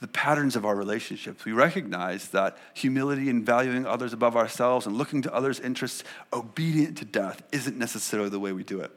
[0.00, 1.44] the patterns of our relationships.
[1.44, 6.98] We recognize that humility and valuing others above ourselves and looking to others' interests, obedient
[6.98, 8.92] to death, isn't necessarily the way we do it.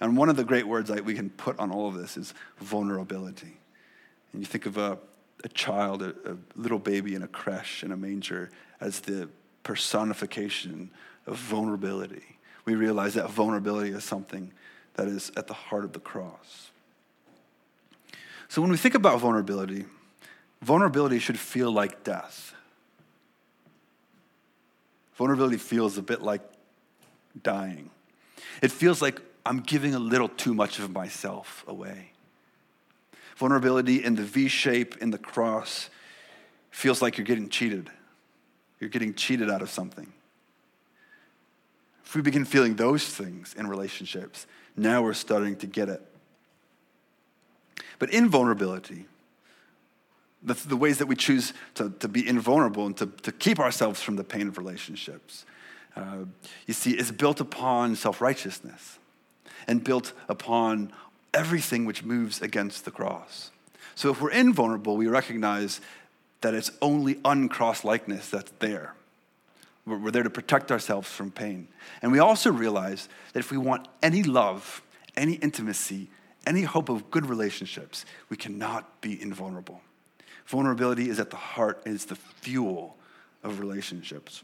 [0.00, 2.34] And one of the great words that we can put on all of this is
[2.58, 3.56] vulnerability.
[4.32, 4.98] And you think of a,
[5.44, 9.28] a child, a, a little baby in a creche, in a manger, as the
[9.62, 10.90] personification
[11.26, 12.38] of vulnerability.
[12.64, 14.52] We realize that vulnerability is something
[14.94, 16.70] that is at the heart of the cross.
[18.48, 19.86] So when we think about vulnerability,
[20.62, 22.54] Vulnerability should feel like death.
[25.16, 26.40] Vulnerability feels a bit like
[27.42, 27.90] dying.
[28.62, 32.12] It feels like I'm giving a little too much of myself away.
[33.36, 35.90] Vulnerability in the V shape in the cross
[36.70, 37.90] feels like you're getting cheated.
[38.78, 40.12] You're getting cheated out of something.
[42.04, 44.46] If we begin feeling those things in relationships,
[44.76, 46.02] now we're starting to get it.
[47.98, 49.06] But in vulnerability,
[50.44, 54.02] the, the ways that we choose to, to be invulnerable and to, to keep ourselves
[54.02, 55.44] from the pain of relationships.
[55.96, 56.24] Uh,
[56.66, 58.98] you see, is built upon self righteousness
[59.68, 60.92] and built upon
[61.34, 63.50] everything which moves against the cross.
[63.94, 65.80] So if we're invulnerable, we recognize
[66.40, 68.94] that it's only uncross likeness that's there.
[69.86, 71.68] We're, we're there to protect ourselves from pain.
[72.00, 74.82] And we also realize that if we want any love,
[75.16, 76.08] any intimacy,
[76.46, 79.80] any hope of good relationships, we cannot be invulnerable.
[80.46, 82.96] Vulnerability is at the heart, it's the fuel
[83.42, 84.42] of relationships.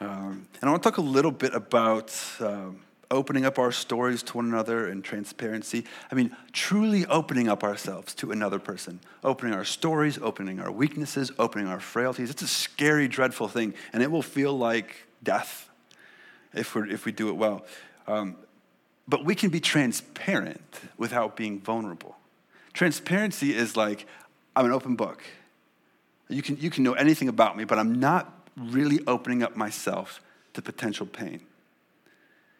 [0.00, 2.80] Um, and I want to talk a little bit about um,
[3.10, 5.84] opening up our stories to one another and transparency.
[6.10, 11.32] I mean, truly opening up ourselves to another person, opening our stories, opening our weaknesses,
[11.38, 12.30] opening our frailties.
[12.30, 15.68] It's a scary, dreadful thing, and it will feel like death
[16.54, 17.64] if, we if we do it well.
[18.06, 18.36] Um,
[19.06, 22.16] but we can be transparent without being vulnerable.
[22.72, 24.06] Transparency is like,
[24.54, 25.22] I'm an open book.
[26.28, 30.20] You can, you can know anything about me, but I'm not really opening up myself
[30.54, 31.40] to potential pain.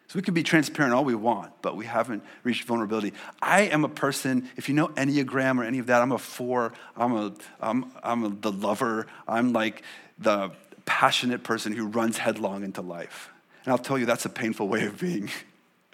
[0.07, 3.13] So we can be transparent all we want, but we haven't reached vulnerability.
[3.41, 6.73] I am a person, if you know Enneagram or any of that, I'm a four,
[6.97, 9.83] I'm, a, I'm, I'm a, the lover, I'm like
[10.19, 10.51] the
[10.85, 13.29] passionate person who runs headlong into life.
[13.63, 15.29] And I'll tell you, that's a painful way of being.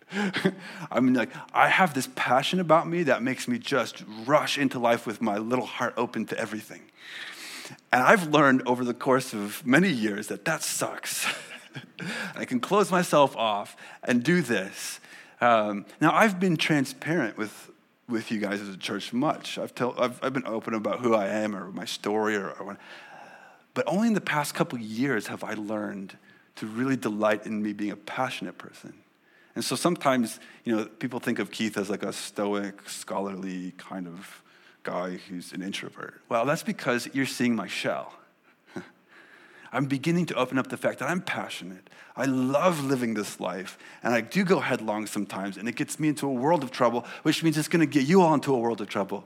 [0.92, 4.80] I mean, like, I have this passion about me that makes me just rush into
[4.80, 6.82] life with my little heart open to everything.
[7.92, 11.28] And I've learned over the course of many years that that sucks.
[12.36, 15.00] I can close myself off and do this.
[15.42, 17.70] Um, now, I've been transparent with,
[18.08, 19.58] with you guys as a church much.
[19.58, 22.78] I've, tell, I've, I've been open about who I am or my story, or, or
[23.74, 26.18] but only in the past couple years have I learned
[26.56, 28.94] to really delight in me being a passionate person
[29.58, 34.06] and so sometimes, you know, people think of Keith as like a stoic, scholarly kind
[34.06, 34.44] of
[34.84, 36.22] guy who's an introvert.
[36.30, 38.14] Well, that's because you're seeing my shell.
[39.74, 41.90] I'm beginning to open up the fact that I'm passionate.
[42.16, 46.10] I love living this life, and I do go headlong sometimes, and it gets me
[46.10, 48.60] into a world of trouble, which means it's going to get you all into a
[48.60, 49.26] world of trouble.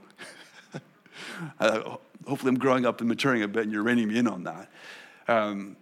[1.60, 4.46] uh, hopefully, I'm growing up and maturing a bit, and you're reining me in on
[4.46, 4.72] that.
[5.28, 5.76] Um,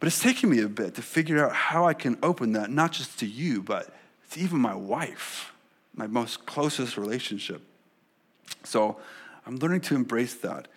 [0.00, 2.90] but it's taken me a bit to figure out how I can open that, not
[2.90, 3.94] just to you, but
[4.30, 5.52] to even my wife,
[5.94, 7.62] my most closest relationship.
[8.64, 8.96] So
[9.46, 10.68] I'm learning to embrace that.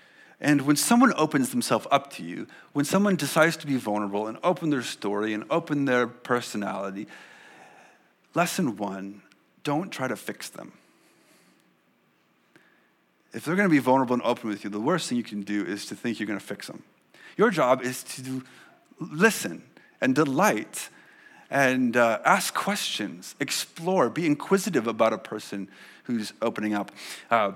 [0.41, 4.37] And when someone opens themselves up to you, when someone decides to be vulnerable and
[4.43, 7.07] open their story and open their personality,
[8.33, 9.21] lesson one
[9.63, 10.73] don't try to fix them.
[13.31, 15.43] If they're going to be vulnerable and open with you, the worst thing you can
[15.43, 16.83] do is to think you're going to fix them.
[17.37, 18.43] Your job is to
[19.11, 19.63] listen
[20.01, 20.89] and delight
[21.49, 25.69] and uh, ask questions, explore, be inquisitive about a person
[26.03, 26.91] who's opening up.
[27.29, 27.51] Uh,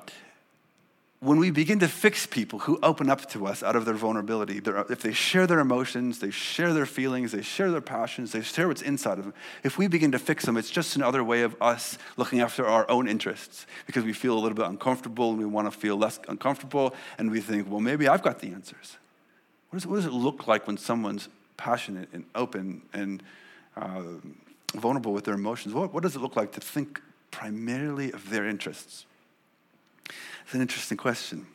[1.19, 4.61] when we begin to fix people who open up to us out of their vulnerability,
[4.63, 8.67] if they share their emotions, they share their feelings, they share their passions, they share
[8.67, 9.33] what's inside of them,
[9.63, 12.87] if we begin to fix them, it's just another way of us looking after our
[12.89, 16.19] own interests because we feel a little bit uncomfortable and we want to feel less
[16.27, 18.97] uncomfortable and we think, well, maybe I've got the answers.
[19.71, 23.21] What does, what does it look like when someone's passionate and open and
[23.75, 24.03] uh,
[24.75, 25.73] vulnerable with their emotions?
[25.73, 29.05] What, what does it look like to think primarily of their interests?
[30.45, 31.47] It's an interesting question.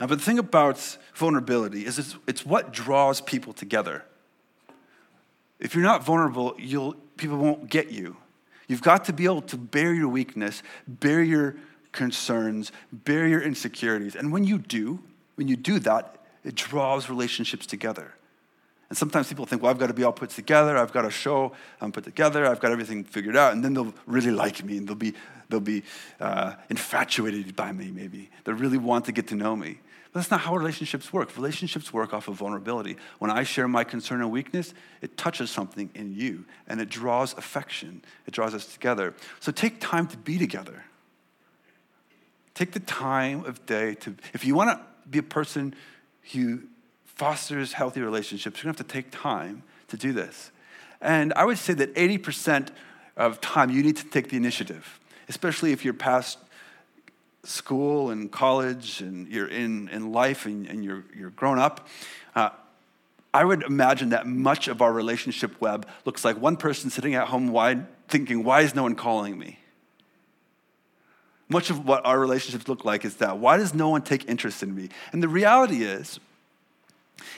[0.00, 4.04] Uh, but the thing about vulnerability is it's, it's what draws people together.
[5.60, 8.16] If you're not vulnerable, you'll, people won't get you.
[8.66, 11.56] You've got to be able to bear your weakness, bear your
[11.92, 14.16] concerns, bear your insecurities.
[14.16, 15.00] And when you do,
[15.36, 18.14] when you do that, it draws relationships together.
[18.88, 20.76] And sometimes people think, well, I've got to be all put together.
[20.76, 22.46] I've got a show I'm put together.
[22.46, 23.52] I've got everything figured out.
[23.52, 25.14] And then they'll really like me and they'll be,
[25.48, 25.82] they'll be
[26.20, 28.30] uh, infatuated by me, maybe.
[28.44, 29.78] They'll really want to get to know me.
[30.12, 31.34] But that's not how relationships work.
[31.36, 32.96] Relationships work off of vulnerability.
[33.18, 37.36] When I share my concern and weakness, it touches something in you and it draws
[37.36, 38.04] affection.
[38.26, 39.14] It draws us together.
[39.40, 40.84] So take time to be together.
[42.54, 45.74] Take the time of day to, if you want to be a person
[46.32, 46.62] who
[47.14, 50.50] fosters healthy relationships, you're going to have to take time to do this.
[51.00, 52.68] And I would say that 80%
[53.16, 56.38] of time you need to take the initiative, especially if you're past
[57.44, 61.88] school and college and you're in, in life and, and you're, you're grown up.
[62.34, 62.50] Uh,
[63.32, 67.28] I would imagine that much of our relationship web looks like one person sitting at
[67.28, 69.58] home wide thinking, why is no one calling me?
[71.48, 74.62] Much of what our relationships look like is that why does no one take interest
[74.62, 74.88] in me?
[75.12, 76.18] And the reality is,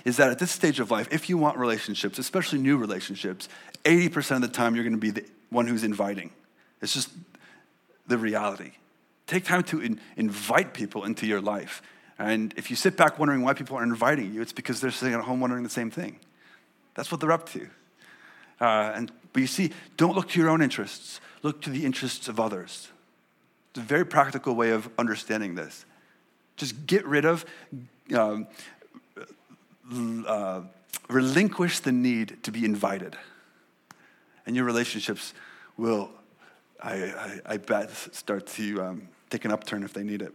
[0.05, 3.49] is that at this stage of life, if you want relationships, especially new relationships,
[3.85, 6.31] 80% of the time you're going to be the one who's inviting.
[6.81, 7.11] It's just
[8.07, 8.73] the reality.
[9.27, 11.83] Take time to in, invite people into your life.
[12.19, 15.15] And if you sit back wondering why people aren't inviting you, it's because they're sitting
[15.15, 16.19] at home wondering the same thing.
[16.95, 17.69] That's what they're up to.
[18.61, 22.29] Uh, and, but you see, don't look to your own interests, look to the interests
[22.29, 22.89] of others.
[23.71, 25.85] It's a very practical way of understanding this.
[26.57, 27.45] Just get rid of,
[28.15, 28.47] um,
[30.27, 30.63] uh,
[31.09, 33.17] relinquish the need to be invited.
[34.47, 35.35] And your relationships
[35.77, 36.11] will,
[36.83, 40.33] I, I, I bet, start to um, take an upturn if they need it.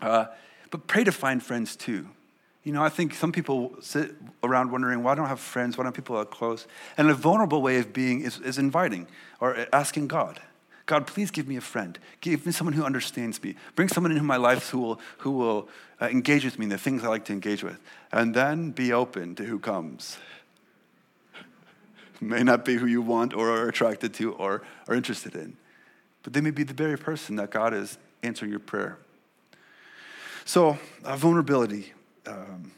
[0.00, 0.26] Uh,
[0.70, 2.08] but pray to find friends too.
[2.64, 5.76] You know, I think some people sit around wondering, why don't I have friends?
[5.76, 6.66] Why don't people are close?
[6.96, 9.08] And a vulnerable way of being is, is inviting
[9.40, 10.40] or asking God.
[10.86, 11.98] God, please give me a friend.
[12.20, 13.54] Give me someone who understands me.
[13.76, 15.68] Bring someone into my life who will, who will
[16.00, 17.78] uh, engage with me in the things I like to engage with.
[18.10, 20.18] And then be open to who comes.
[22.20, 25.56] may not be who you want or are attracted to or are interested in,
[26.22, 28.98] but they may be the very person that God is answering your prayer.
[30.44, 31.92] So, uh, vulnerability.
[32.26, 32.72] Um,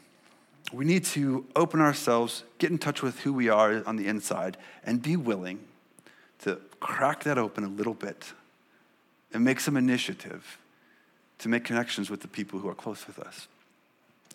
[0.71, 4.57] we need to open ourselves, get in touch with who we are on the inside,
[4.83, 5.59] and be willing
[6.39, 8.31] to crack that open a little bit
[9.33, 10.59] and make some initiative
[11.39, 13.47] to make connections with the people who are close with us.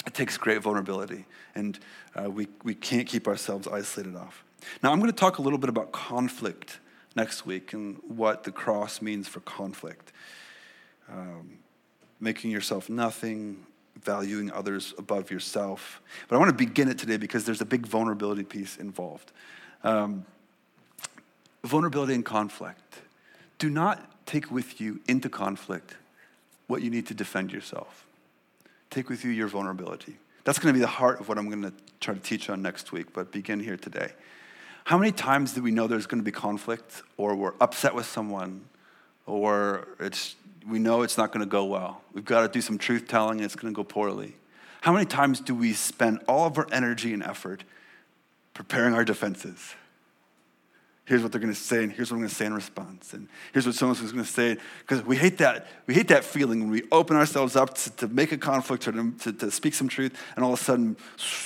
[0.05, 1.79] It takes great vulnerability, and
[2.17, 4.43] uh, we, we can't keep ourselves isolated off.
[4.83, 6.81] Now, I'm going to talk a little bit about conflict
[7.15, 10.13] next week and what the cross means for conflict.
[11.09, 11.59] Um,
[12.19, 13.65] making yourself nothing,
[14.03, 16.01] valuing others above yourself.
[16.29, 19.31] But I want to begin it today because there's a big vulnerability piece involved.
[19.85, 20.27] Um,
[21.71, 22.97] vulnerability and conflict.
[23.59, 25.97] Do not take with you into conflict
[26.67, 28.05] what you need to defend yourself.
[28.91, 30.17] Take with you your vulnerability.
[30.45, 32.61] That's going to be the heart of what I'm going to try to teach on
[32.61, 34.11] next week, but begin here today.
[34.85, 38.07] How many times do we know there's going to be conflict, or we're upset with
[38.07, 38.65] someone,
[39.27, 40.35] or it's,
[40.67, 42.03] we know it's not going to go well?
[42.13, 44.35] We've got to do some truth telling, and it's going to go poorly.
[44.81, 47.63] How many times do we spend all of our energy and effort
[48.55, 49.75] preparing our defenses?
[51.11, 53.15] Here's what they're going to say, and here's what I'm going to say in response,
[53.15, 54.57] and here's what someone else going to say.
[54.79, 55.67] Because we hate that.
[55.89, 58.93] We hate that feeling when we open ourselves up to, to make a conflict or
[58.93, 60.97] to, to, to, speak some truth, and all of a sudden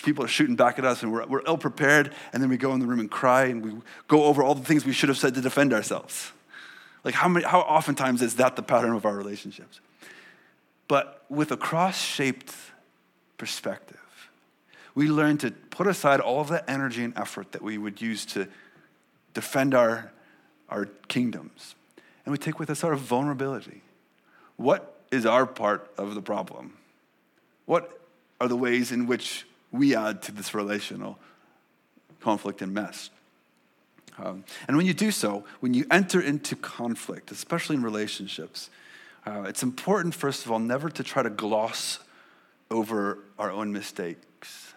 [0.03, 2.75] people are shooting back at us, and we're, we're ill prepared, and then we go
[2.75, 5.17] in the room and cry, and we go over all the things we should have
[5.17, 6.33] said to defend ourselves.
[7.03, 9.81] Like, how, many, how oftentimes is that the pattern of our relationships?
[10.89, 12.55] But with a cross shaped
[13.39, 13.97] perspective,
[14.95, 18.27] we learn to put aside all of the energy and effort that we would use
[18.27, 18.47] to
[19.35, 20.13] defend our,
[20.69, 21.75] our kingdoms.
[22.25, 23.83] And we take with us our vulnerability.
[24.57, 26.75] What is our part of the problem?
[27.67, 28.01] What
[28.41, 31.19] are the ways in which we add to this relational
[32.21, 33.11] conflict and mess?
[34.17, 38.71] Um, and when you do so, when you enter into conflict, especially in relationships,
[39.27, 41.99] uh, it's important, first of all, never to try to gloss
[42.71, 44.74] over our own mistakes.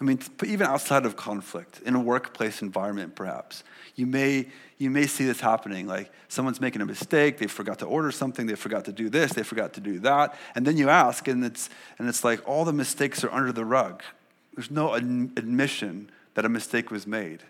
[0.00, 3.62] I mean, even outside of conflict, in a workplace environment, perhaps,
[3.96, 4.48] you may,
[4.78, 5.86] you may see this happening.
[5.86, 9.34] Like someone's making a mistake, they forgot to order something, they forgot to do this,
[9.34, 10.38] they forgot to do that.
[10.54, 13.64] And then you ask, and it's, and it's like all the mistakes are under the
[13.64, 14.02] rug.
[14.54, 17.42] There's no admission that a mistake was made.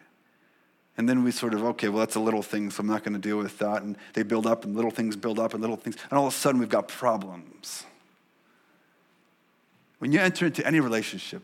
[0.96, 3.14] And then we sort of, okay, well, that's a little thing, so I'm not going
[3.14, 3.82] to deal with that.
[3.82, 5.96] And they build up, and little things build up, and little things.
[6.10, 7.84] And all of a sudden, we've got problems.
[9.98, 11.42] When you enter into any relationship,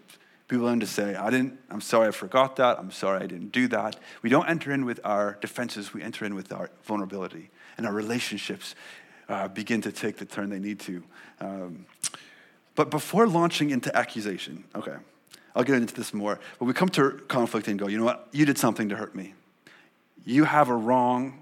[0.49, 2.79] people learn to say, I didn't, I'm sorry I forgot that.
[2.79, 3.97] I'm sorry I didn't do that.
[4.23, 7.51] We don't enter in with our defenses, we enter in with our vulnerability.
[7.77, 8.75] And our relationships
[9.29, 11.03] uh, begin to take the turn they need to.
[11.41, 11.87] Um,
[12.75, 14.97] but before launching into accusation, okay,
[15.55, 16.39] I'll get into this more.
[16.59, 18.29] But we come to conflict and go, you know what?
[18.33, 19.35] You did something to hurt me
[20.27, 21.39] you have a wrong,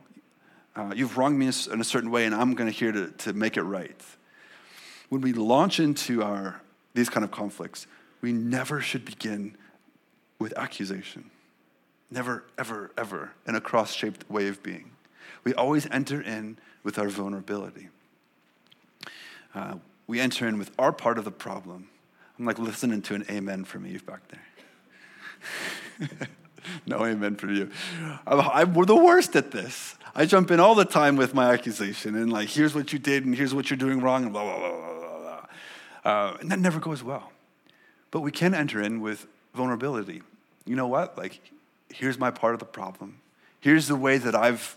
[0.76, 3.32] uh, you've wronged me in a certain way, and I'm going to here to, to
[3.32, 3.98] make it right.
[5.08, 6.60] When we launch into our,
[6.92, 7.86] these kind of conflicts,
[8.24, 9.54] we never should begin
[10.38, 11.30] with accusation.
[12.10, 14.92] Never, ever, ever in a cross shaped way of being.
[15.44, 17.90] We always enter in with our vulnerability.
[19.54, 19.74] Uh,
[20.06, 21.88] we enter in with our part of the problem.
[22.38, 26.08] I'm like listening to an amen from Eve back there.
[26.86, 27.70] no amen for you.
[28.26, 29.96] I'm, I'm, we're the worst at this.
[30.14, 33.26] I jump in all the time with my accusation and like, here's what you did
[33.26, 36.10] and here's what you're doing wrong and blah, blah, blah, blah, blah.
[36.10, 37.30] Uh, and that never goes well.
[38.14, 40.22] But we can enter in with vulnerability.
[40.64, 41.18] You know what?
[41.18, 41.40] Like,
[41.88, 43.16] here's my part of the problem.
[43.58, 44.76] Here's the way that I've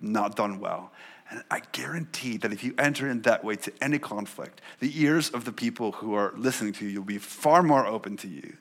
[0.00, 0.90] not done well.
[1.30, 5.28] And I guarantee that if you enter in that way to any conflict, the ears
[5.28, 8.56] of the people who are listening to you will be far more open to you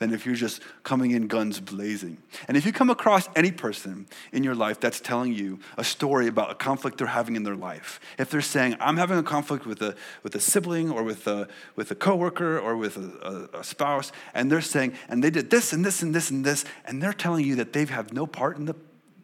[0.00, 2.16] than if you're just coming in guns blazing.
[2.48, 6.26] And if you come across any person in your life that's telling you a story
[6.26, 9.66] about a conflict they're having in their life, if they're saying, I'm having a conflict
[9.66, 13.58] with a, with a sibling or with a, with a coworker or with a, a,
[13.58, 16.64] a spouse, and they're saying, and they did this and this and this and this,
[16.86, 18.74] and they're telling you that they have no part in the,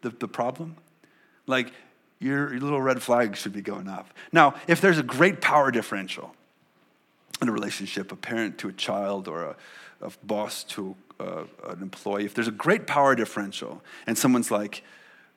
[0.03, 0.77] the, the problem,
[1.47, 1.73] like
[2.19, 4.13] your, your little red flag should be going up.
[4.31, 6.35] Now, if there's a great power differential,
[7.43, 9.57] in a relationship, a parent to a child or a,
[10.01, 14.83] a boss to uh, an employee, if there's a great power differential and someone's like,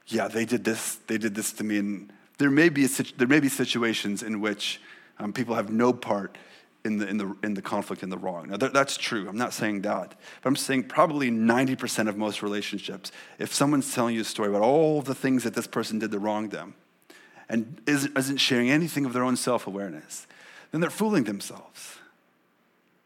[0.07, 3.27] yeah, they did this, they did this to me, and there may be, a, there
[3.27, 4.81] may be situations in which
[5.19, 6.37] um, people have no part
[6.85, 8.49] in the, in, the, in the conflict and the wrong.
[8.49, 9.27] Now, that, that's true.
[9.27, 10.15] I'm not saying that.
[10.41, 14.61] But I'm saying probably 90% of most relationships, if someone's telling you a story about
[14.61, 16.75] all the things that this person did to wrong them
[17.49, 20.25] and isn't, isn't sharing anything of their own self awareness,
[20.71, 21.97] then they're fooling themselves.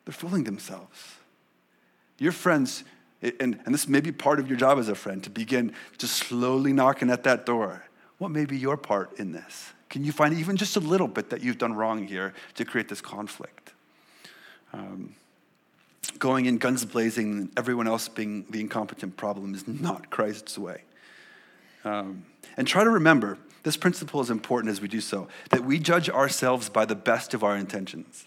[0.05, 1.15] They're fooling themselves.
[2.17, 2.83] Your friends,
[3.21, 6.15] and, and this may be part of your job as a friend, to begin just
[6.15, 7.85] slowly knocking at that door.
[8.17, 9.73] What may be your part in this?
[9.89, 12.89] Can you find even just a little bit that you've done wrong here to create
[12.89, 13.73] this conflict?
[14.73, 15.15] Um,
[16.19, 20.83] going in guns blazing and everyone else being the incompetent problem is not Christ's way.
[21.85, 22.25] Um,
[22.57, 26.09] and try to remember this principle is important as we do so that we judge
[26.09, 28.25] ourselves by the best of our intentions,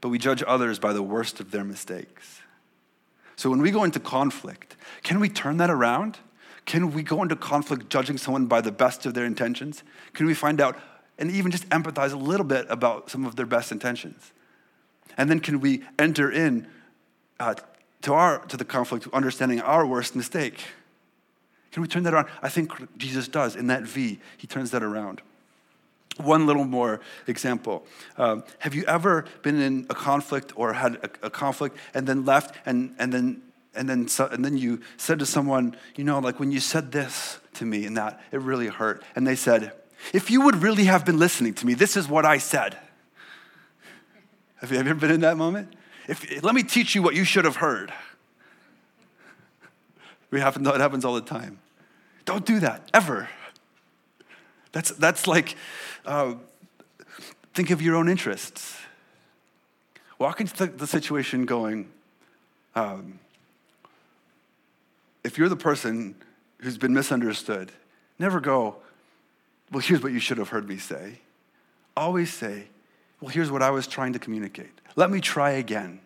[0.00, 2.41] but we judge others by the worst of their mistakes.
[3.36, 6.18] So when we go into conflict, can we turn that around?
[6.64, 9.82] Can we go into conflict judging someone by the best of their intentions?
[10.12, 10.78] Can we find out
[11.18, 14.32] and even just empathize a little bit about some of their best intentions?
[15.16, 16.66] And then can we enter in
[17.40, 17.54] uh,
[18.02, 20.60] to, our, to the conflict understanding our worst mistake?
[21.72, 22.28] Can we turn that around?
[22.42, 23.56] I think Jesus does.
[23.56, 25.22] In that V, he turns that around.
[26.24, 27.86] One little more example.
[28.16, 32.24] Um, have you ever been in a conflict or had a, a conflict and then
[32.24, 33.42] left and, and then
[33.74, 36.92] and then so, and then you said to someone, you know, like when you said
[36.92, 39.02] this to me and that, it really hurt.
[39.16, 39.72] And they said,
[40.12, 42.76] if you would really have been listening to me, this is what I said.
[44.56, 45.74] Have you ever been in that moment?
[46.06, 47.92] If, let me teach you what you should have heard.
[50.30, 51.58] We happen, it happens all the time.
[52.24, 53.28] Don't do that, ever.
[54.72, 55.56] That's, that's like,
[56.06, 56.34] uh,
[57.54, 58.76] think of your own interests.
[60.18, 61.88] Walk into the, situation going,
[62.74, 63.18] um,
[65.24, 66.14] if you're the person
[66.60, 67.72] who's been misunderstood,
[68.18, 68.76] never go,
[69.70, 71.18] well, here's what you should have heard me say.
[71.96, 72.66] Always say,
[73.20, 74.70] well, here's what I was trying to communicate.
[74.96, 76.00] Let me try again.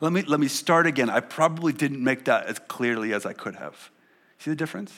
[0.00, 1.08] Let me, let me start again.
[1.08, 3.90] I probably didn't make that as clearly as I could have.
[4.38, 4.92] See the difference?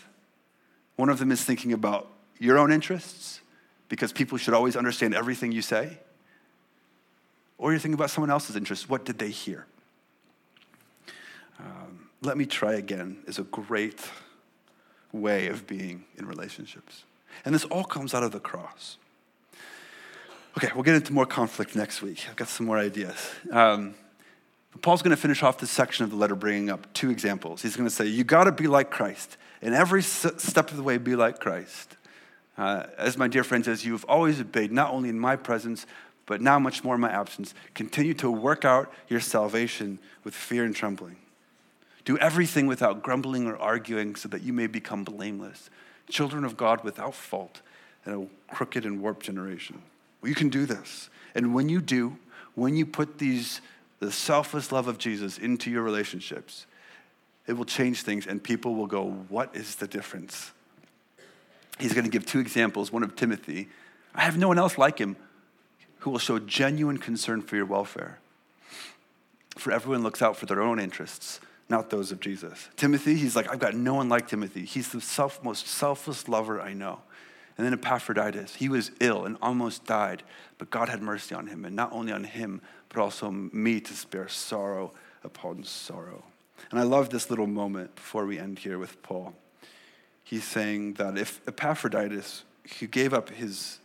[0.97, 3.41] One of them is thinking about your own interests,
[3.89, 5.99] because people should always understand everything you say.
[7.59, 8.89] Or you're thinking about someone else's interests.
[8.89, 9.67] What did they hear?
[11.59, 14.01] Um, let me try again is a great
[15.13, 17.05] way of being in relationships.
[17.45, 18.99] And this all comes out of the cross.
[20.57, 22.27] Okay, we'll get into more conflict next week.
[22.29, 23.17] I've got some more ideas.
[23.51, 23.95] Um,
[24.83, 27.63] Paul's going to finish off this section of the letter bringing up two examples.
[27.63, 29.37] He's going to say, You got to be like Christ.
[29.63, 31.97] In every step of the way, be like Christ.
[32.57, 35.87] Uh, as my dear friends, as you have always obeyed, not only in my presence,
[36.27, 37.55] but now much more in my absence.
[37.75, 41.17] Continue to work out your salvation with fear and trembling.
[42.05, 45.71] Do everything without grumbling or arguing so that you may become blameless,
[46.09, 47.63] children of God without fault
[48.07, 49.83] in a crooked and warped generation.
[50.21, 51.09] Well, you can do this.
[51.35, 52.19] And when you do,
[52.55, 53.61] when you put these,
[54.01, 56.67] the selfless love of Jesus into your relationships,
[57.47, 60.53] it will change things and people will go, What is the difference?
[61.79, 63.69] He's going to give two examples one of Timothy.
[64.15, 65.17] I have no one else like him
[66.01, 68.19] who will show genuine concern for your welfare.
[69.57, 72.69] For everyone looks out for their own interests, not those of Jesus.
[72.77, 74.65] Timothy, he's like, I've got no one like Timothy.
[74.65, 77.01] He's the self, most selfless lover I know.
[77.57, 80.25] And then Epaphroditus, he was ill and almost died,
[80.59, 83.95] but God had mercy on him, and not only on him, but also me to
[83.95, 86.25] spare sorrow upon sorrow.
[86.71, 89.35] And I love this little moment before we end here with Paul
[90.25, 92.45] he's saying that if Epaphroditus,
[92.81, 93.79] who gave up his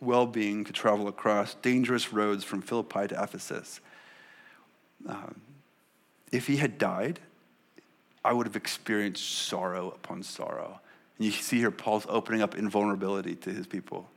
[0.00, 3.80] well being to travel across dangerous roads from Philippi to Ephesus,
[5.06, 5.40] um,
[6.30, 7.20] if he had died,
[8.24, 10.80] I would have experienced sorrow upon sorrow.
[11.18, 14.08] And you see here, Paul's opening up invulnerability to his people.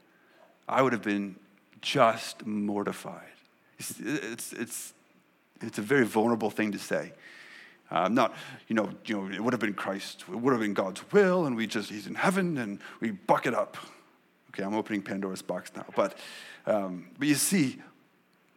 [0.70, 1.36] I would have been
[1.82, 3.22] just mortified.
[3.78, 4.94] It's, it's, it's,
[5.62, 7.12] it's a very vulnerable thing to say.
[7.92, 8.34] Uh, not,
[8.68, 11.46] you know, you know, it would have been Christ, it would have been God's will,
[11.46, 13.78] and we just, he's in heaven, and we buck it up.
[14.50, 15.86] Okay, I'm opening Pandora's box now.
[15.96, 16.18] But,
[16.66, 17.78] um, but you see,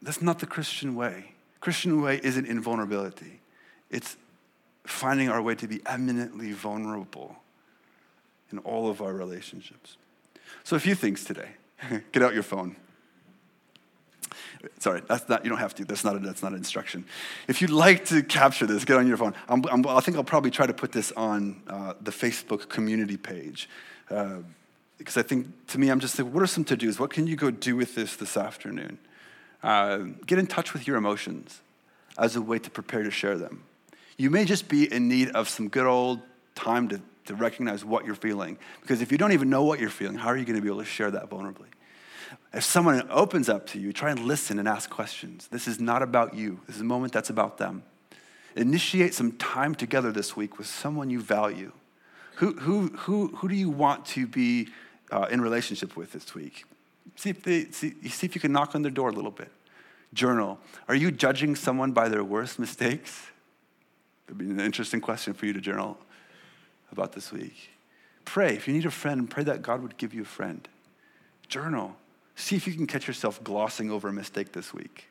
[0.00, 1.32] that's not the Christian way.
[1.60, 3.40] Christian way isn't invulnerability.
[3.90, 4.16] It's
[4.86, 7.36] finding our way to be eminently vulnerable
[8.50, 9.96] in all of our relationships.
[10.64, 11.50] So a few things today.
[12.12, 12.76] Get out your phone.
[14.78, 15.84] Sorry, that's not, you don't have to.
[15.84, 17.04] That's not, a, that's not an instruction.
[17.46, 19.34] If you'd like to capture this, get on your phone.
[19.48, 23.16] I'm, I'm, i think I'll probably try to put this on uh, the Facebook community
[23.16, 23.68] page.
[24.10, 24.38] Uh,
[24.98, 26.98] because I think, to me, I'm just like, what are some to dos?
[26.98, 28.98] What can you go do with this this afternoon?
[29.62, 31.60] Uh, get in touch with your emotions
[32.18, 33.62] as a way to prepare to share them.
[34.16, 36.20] You may just be in need of some good old
[36.56, 38.58] time to, to recognize what you're feeling.
[38.80, 40.68] Because if you don't even know what you're feeling, how are you going to be
[40.68, 41.66] able to share that vulnerably?
[42.52, 45.48] If someone opens up to you, try and listen and ask questions.
[45.48, 47.82] This is not about you, this is a moment that's about them.
[48.56, 51.72] Initiate some time together this week with someone you value.
[52.36, 54.68] Who, who, who, who do you want to be
[55.10, 56.64] uh, in relationship with this week?
[57.16, 59.50] See if, they, see, see if you can knock on their door a little bit.
[60.14, 60.58] Journal.
[60.88, 63.26] Are you judging someone by their worst mistakes?
[64.26, 65.98] That'd be an interesting question for you to journal
[66.92, 67.70] about this week.
[68.24, 68.54] Pray.
[68.54, 70.66] If you need a friend, pray that God would give you a friend.
[71.48, 71.96] Journal.
[72.38, 75.08] See if you can catch yourself glossing over a mistake this week.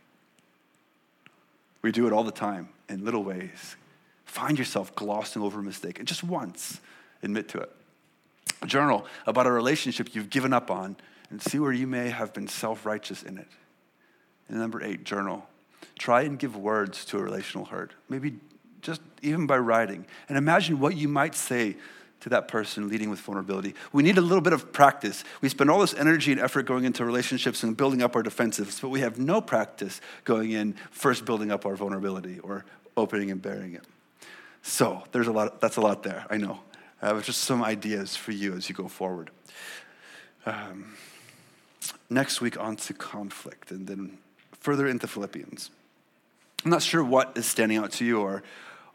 [1.81, 3.75] We do it all the time in little ways.
[4.23, 6.79] Find yourself glossing over a mistake, and just once,
[7.21, 7.71] admit to it.
[8.65, 10.95] Journal about a relationship you've given up on
[11.29, 13.49] and see where you may have been self righteous in it.
[14.47, 15.45] And number eight, journal.
[15.99, 18.35] Try and give words to a relational hurt, maybe
[18.81, 20.05] just even by writing.
[20.29, 21.75] And imagine what you might say
[22.21, 23.75] to that person leading with vulnerability.
[23.93, 25.23] We need a little bit of practice.
[25.41, 28.81] We spend all this energy and effort going into relationships and building up our defensives,
[28.81, 32.65] but we have no practice going in first building up our vulnerability or
[32.95, 33.83] opening and bearing it.
[34.63, 36.59] So there's a lot, that's a lot there, I know.
[37.01, 39.29] I have just some ideas for you as you go forward.
[40.45, 40.95] Um,
[42.09, 44.17] next week, on to conflict, and then
[44.59, 45.69] further into Philippians.
[46.65, 48.43] I'm not sure what is standing out to you or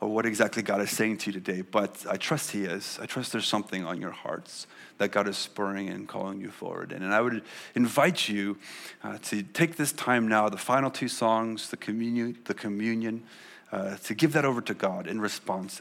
[0.03, 2.99] or what exactly God is saying to you today, but I trust He is.
[3.01, 4.67] I trust there's something on your hearts
[4.99, 7.05] that God is spurring and calling you forward in.
[7.05, 7.45] And I would
[7.77, 8.59] invite you
[9.05, 13.23] uh, to take this time now, the final two songs, the communion, the communion
[13.71, 15.81] uh, to give that over to God in response.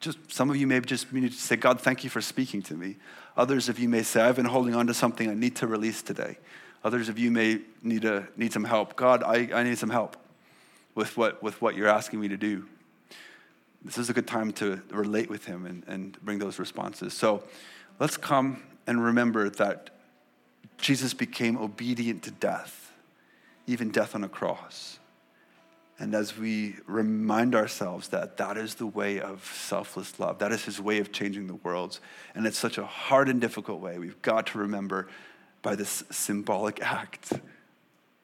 [0.00, 2.74] Just some of you may just need to say, God, thank you for speaking to
[2.74, 2.96] me.
[3.36, 6.02] Others of you may say, I've been holding on to something I need to release
[6.02, 6.38] today.
[6.82, 8.96] Others of you may need, a, need some help.
[8.96, 10.16] God, I, I need some help
[10.96, 12.66] with what, with what you're asking me to do
[13.82, 17.14] this is a good time to relate with him and, and bring those responses.
[17.14, 17.42] So
[17.98, 19.90] let's come and remember that
[20.78, 22.92] Jesus became obedient to death,
[23.66, 24.98] even death on a cross.
[25.98, 30.64] And as we remind ourselves that that is the way of selfless love, that is
[30.64, 32.00] his way of changing the world,
[32.34, 35.08] and it's such a hard and difficult way, we've got to remember
[35.60, 37.34] by this symbolic act,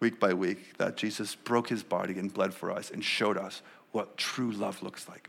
[0.00, 3.60] week by week, that Jesus broke his body and bled for us and showed us
[3.92, 5.28] what true love looks like.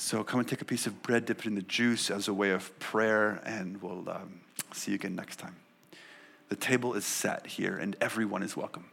[0.00, 2.32] So come and take a piece of bread, dip it in the juice as a
[2.32, 4.42] way of prayer, and we'll um,
[4.72, 5.56] see you again next time.
[6.50, 8.84] The table is set here, and everyone is welcome.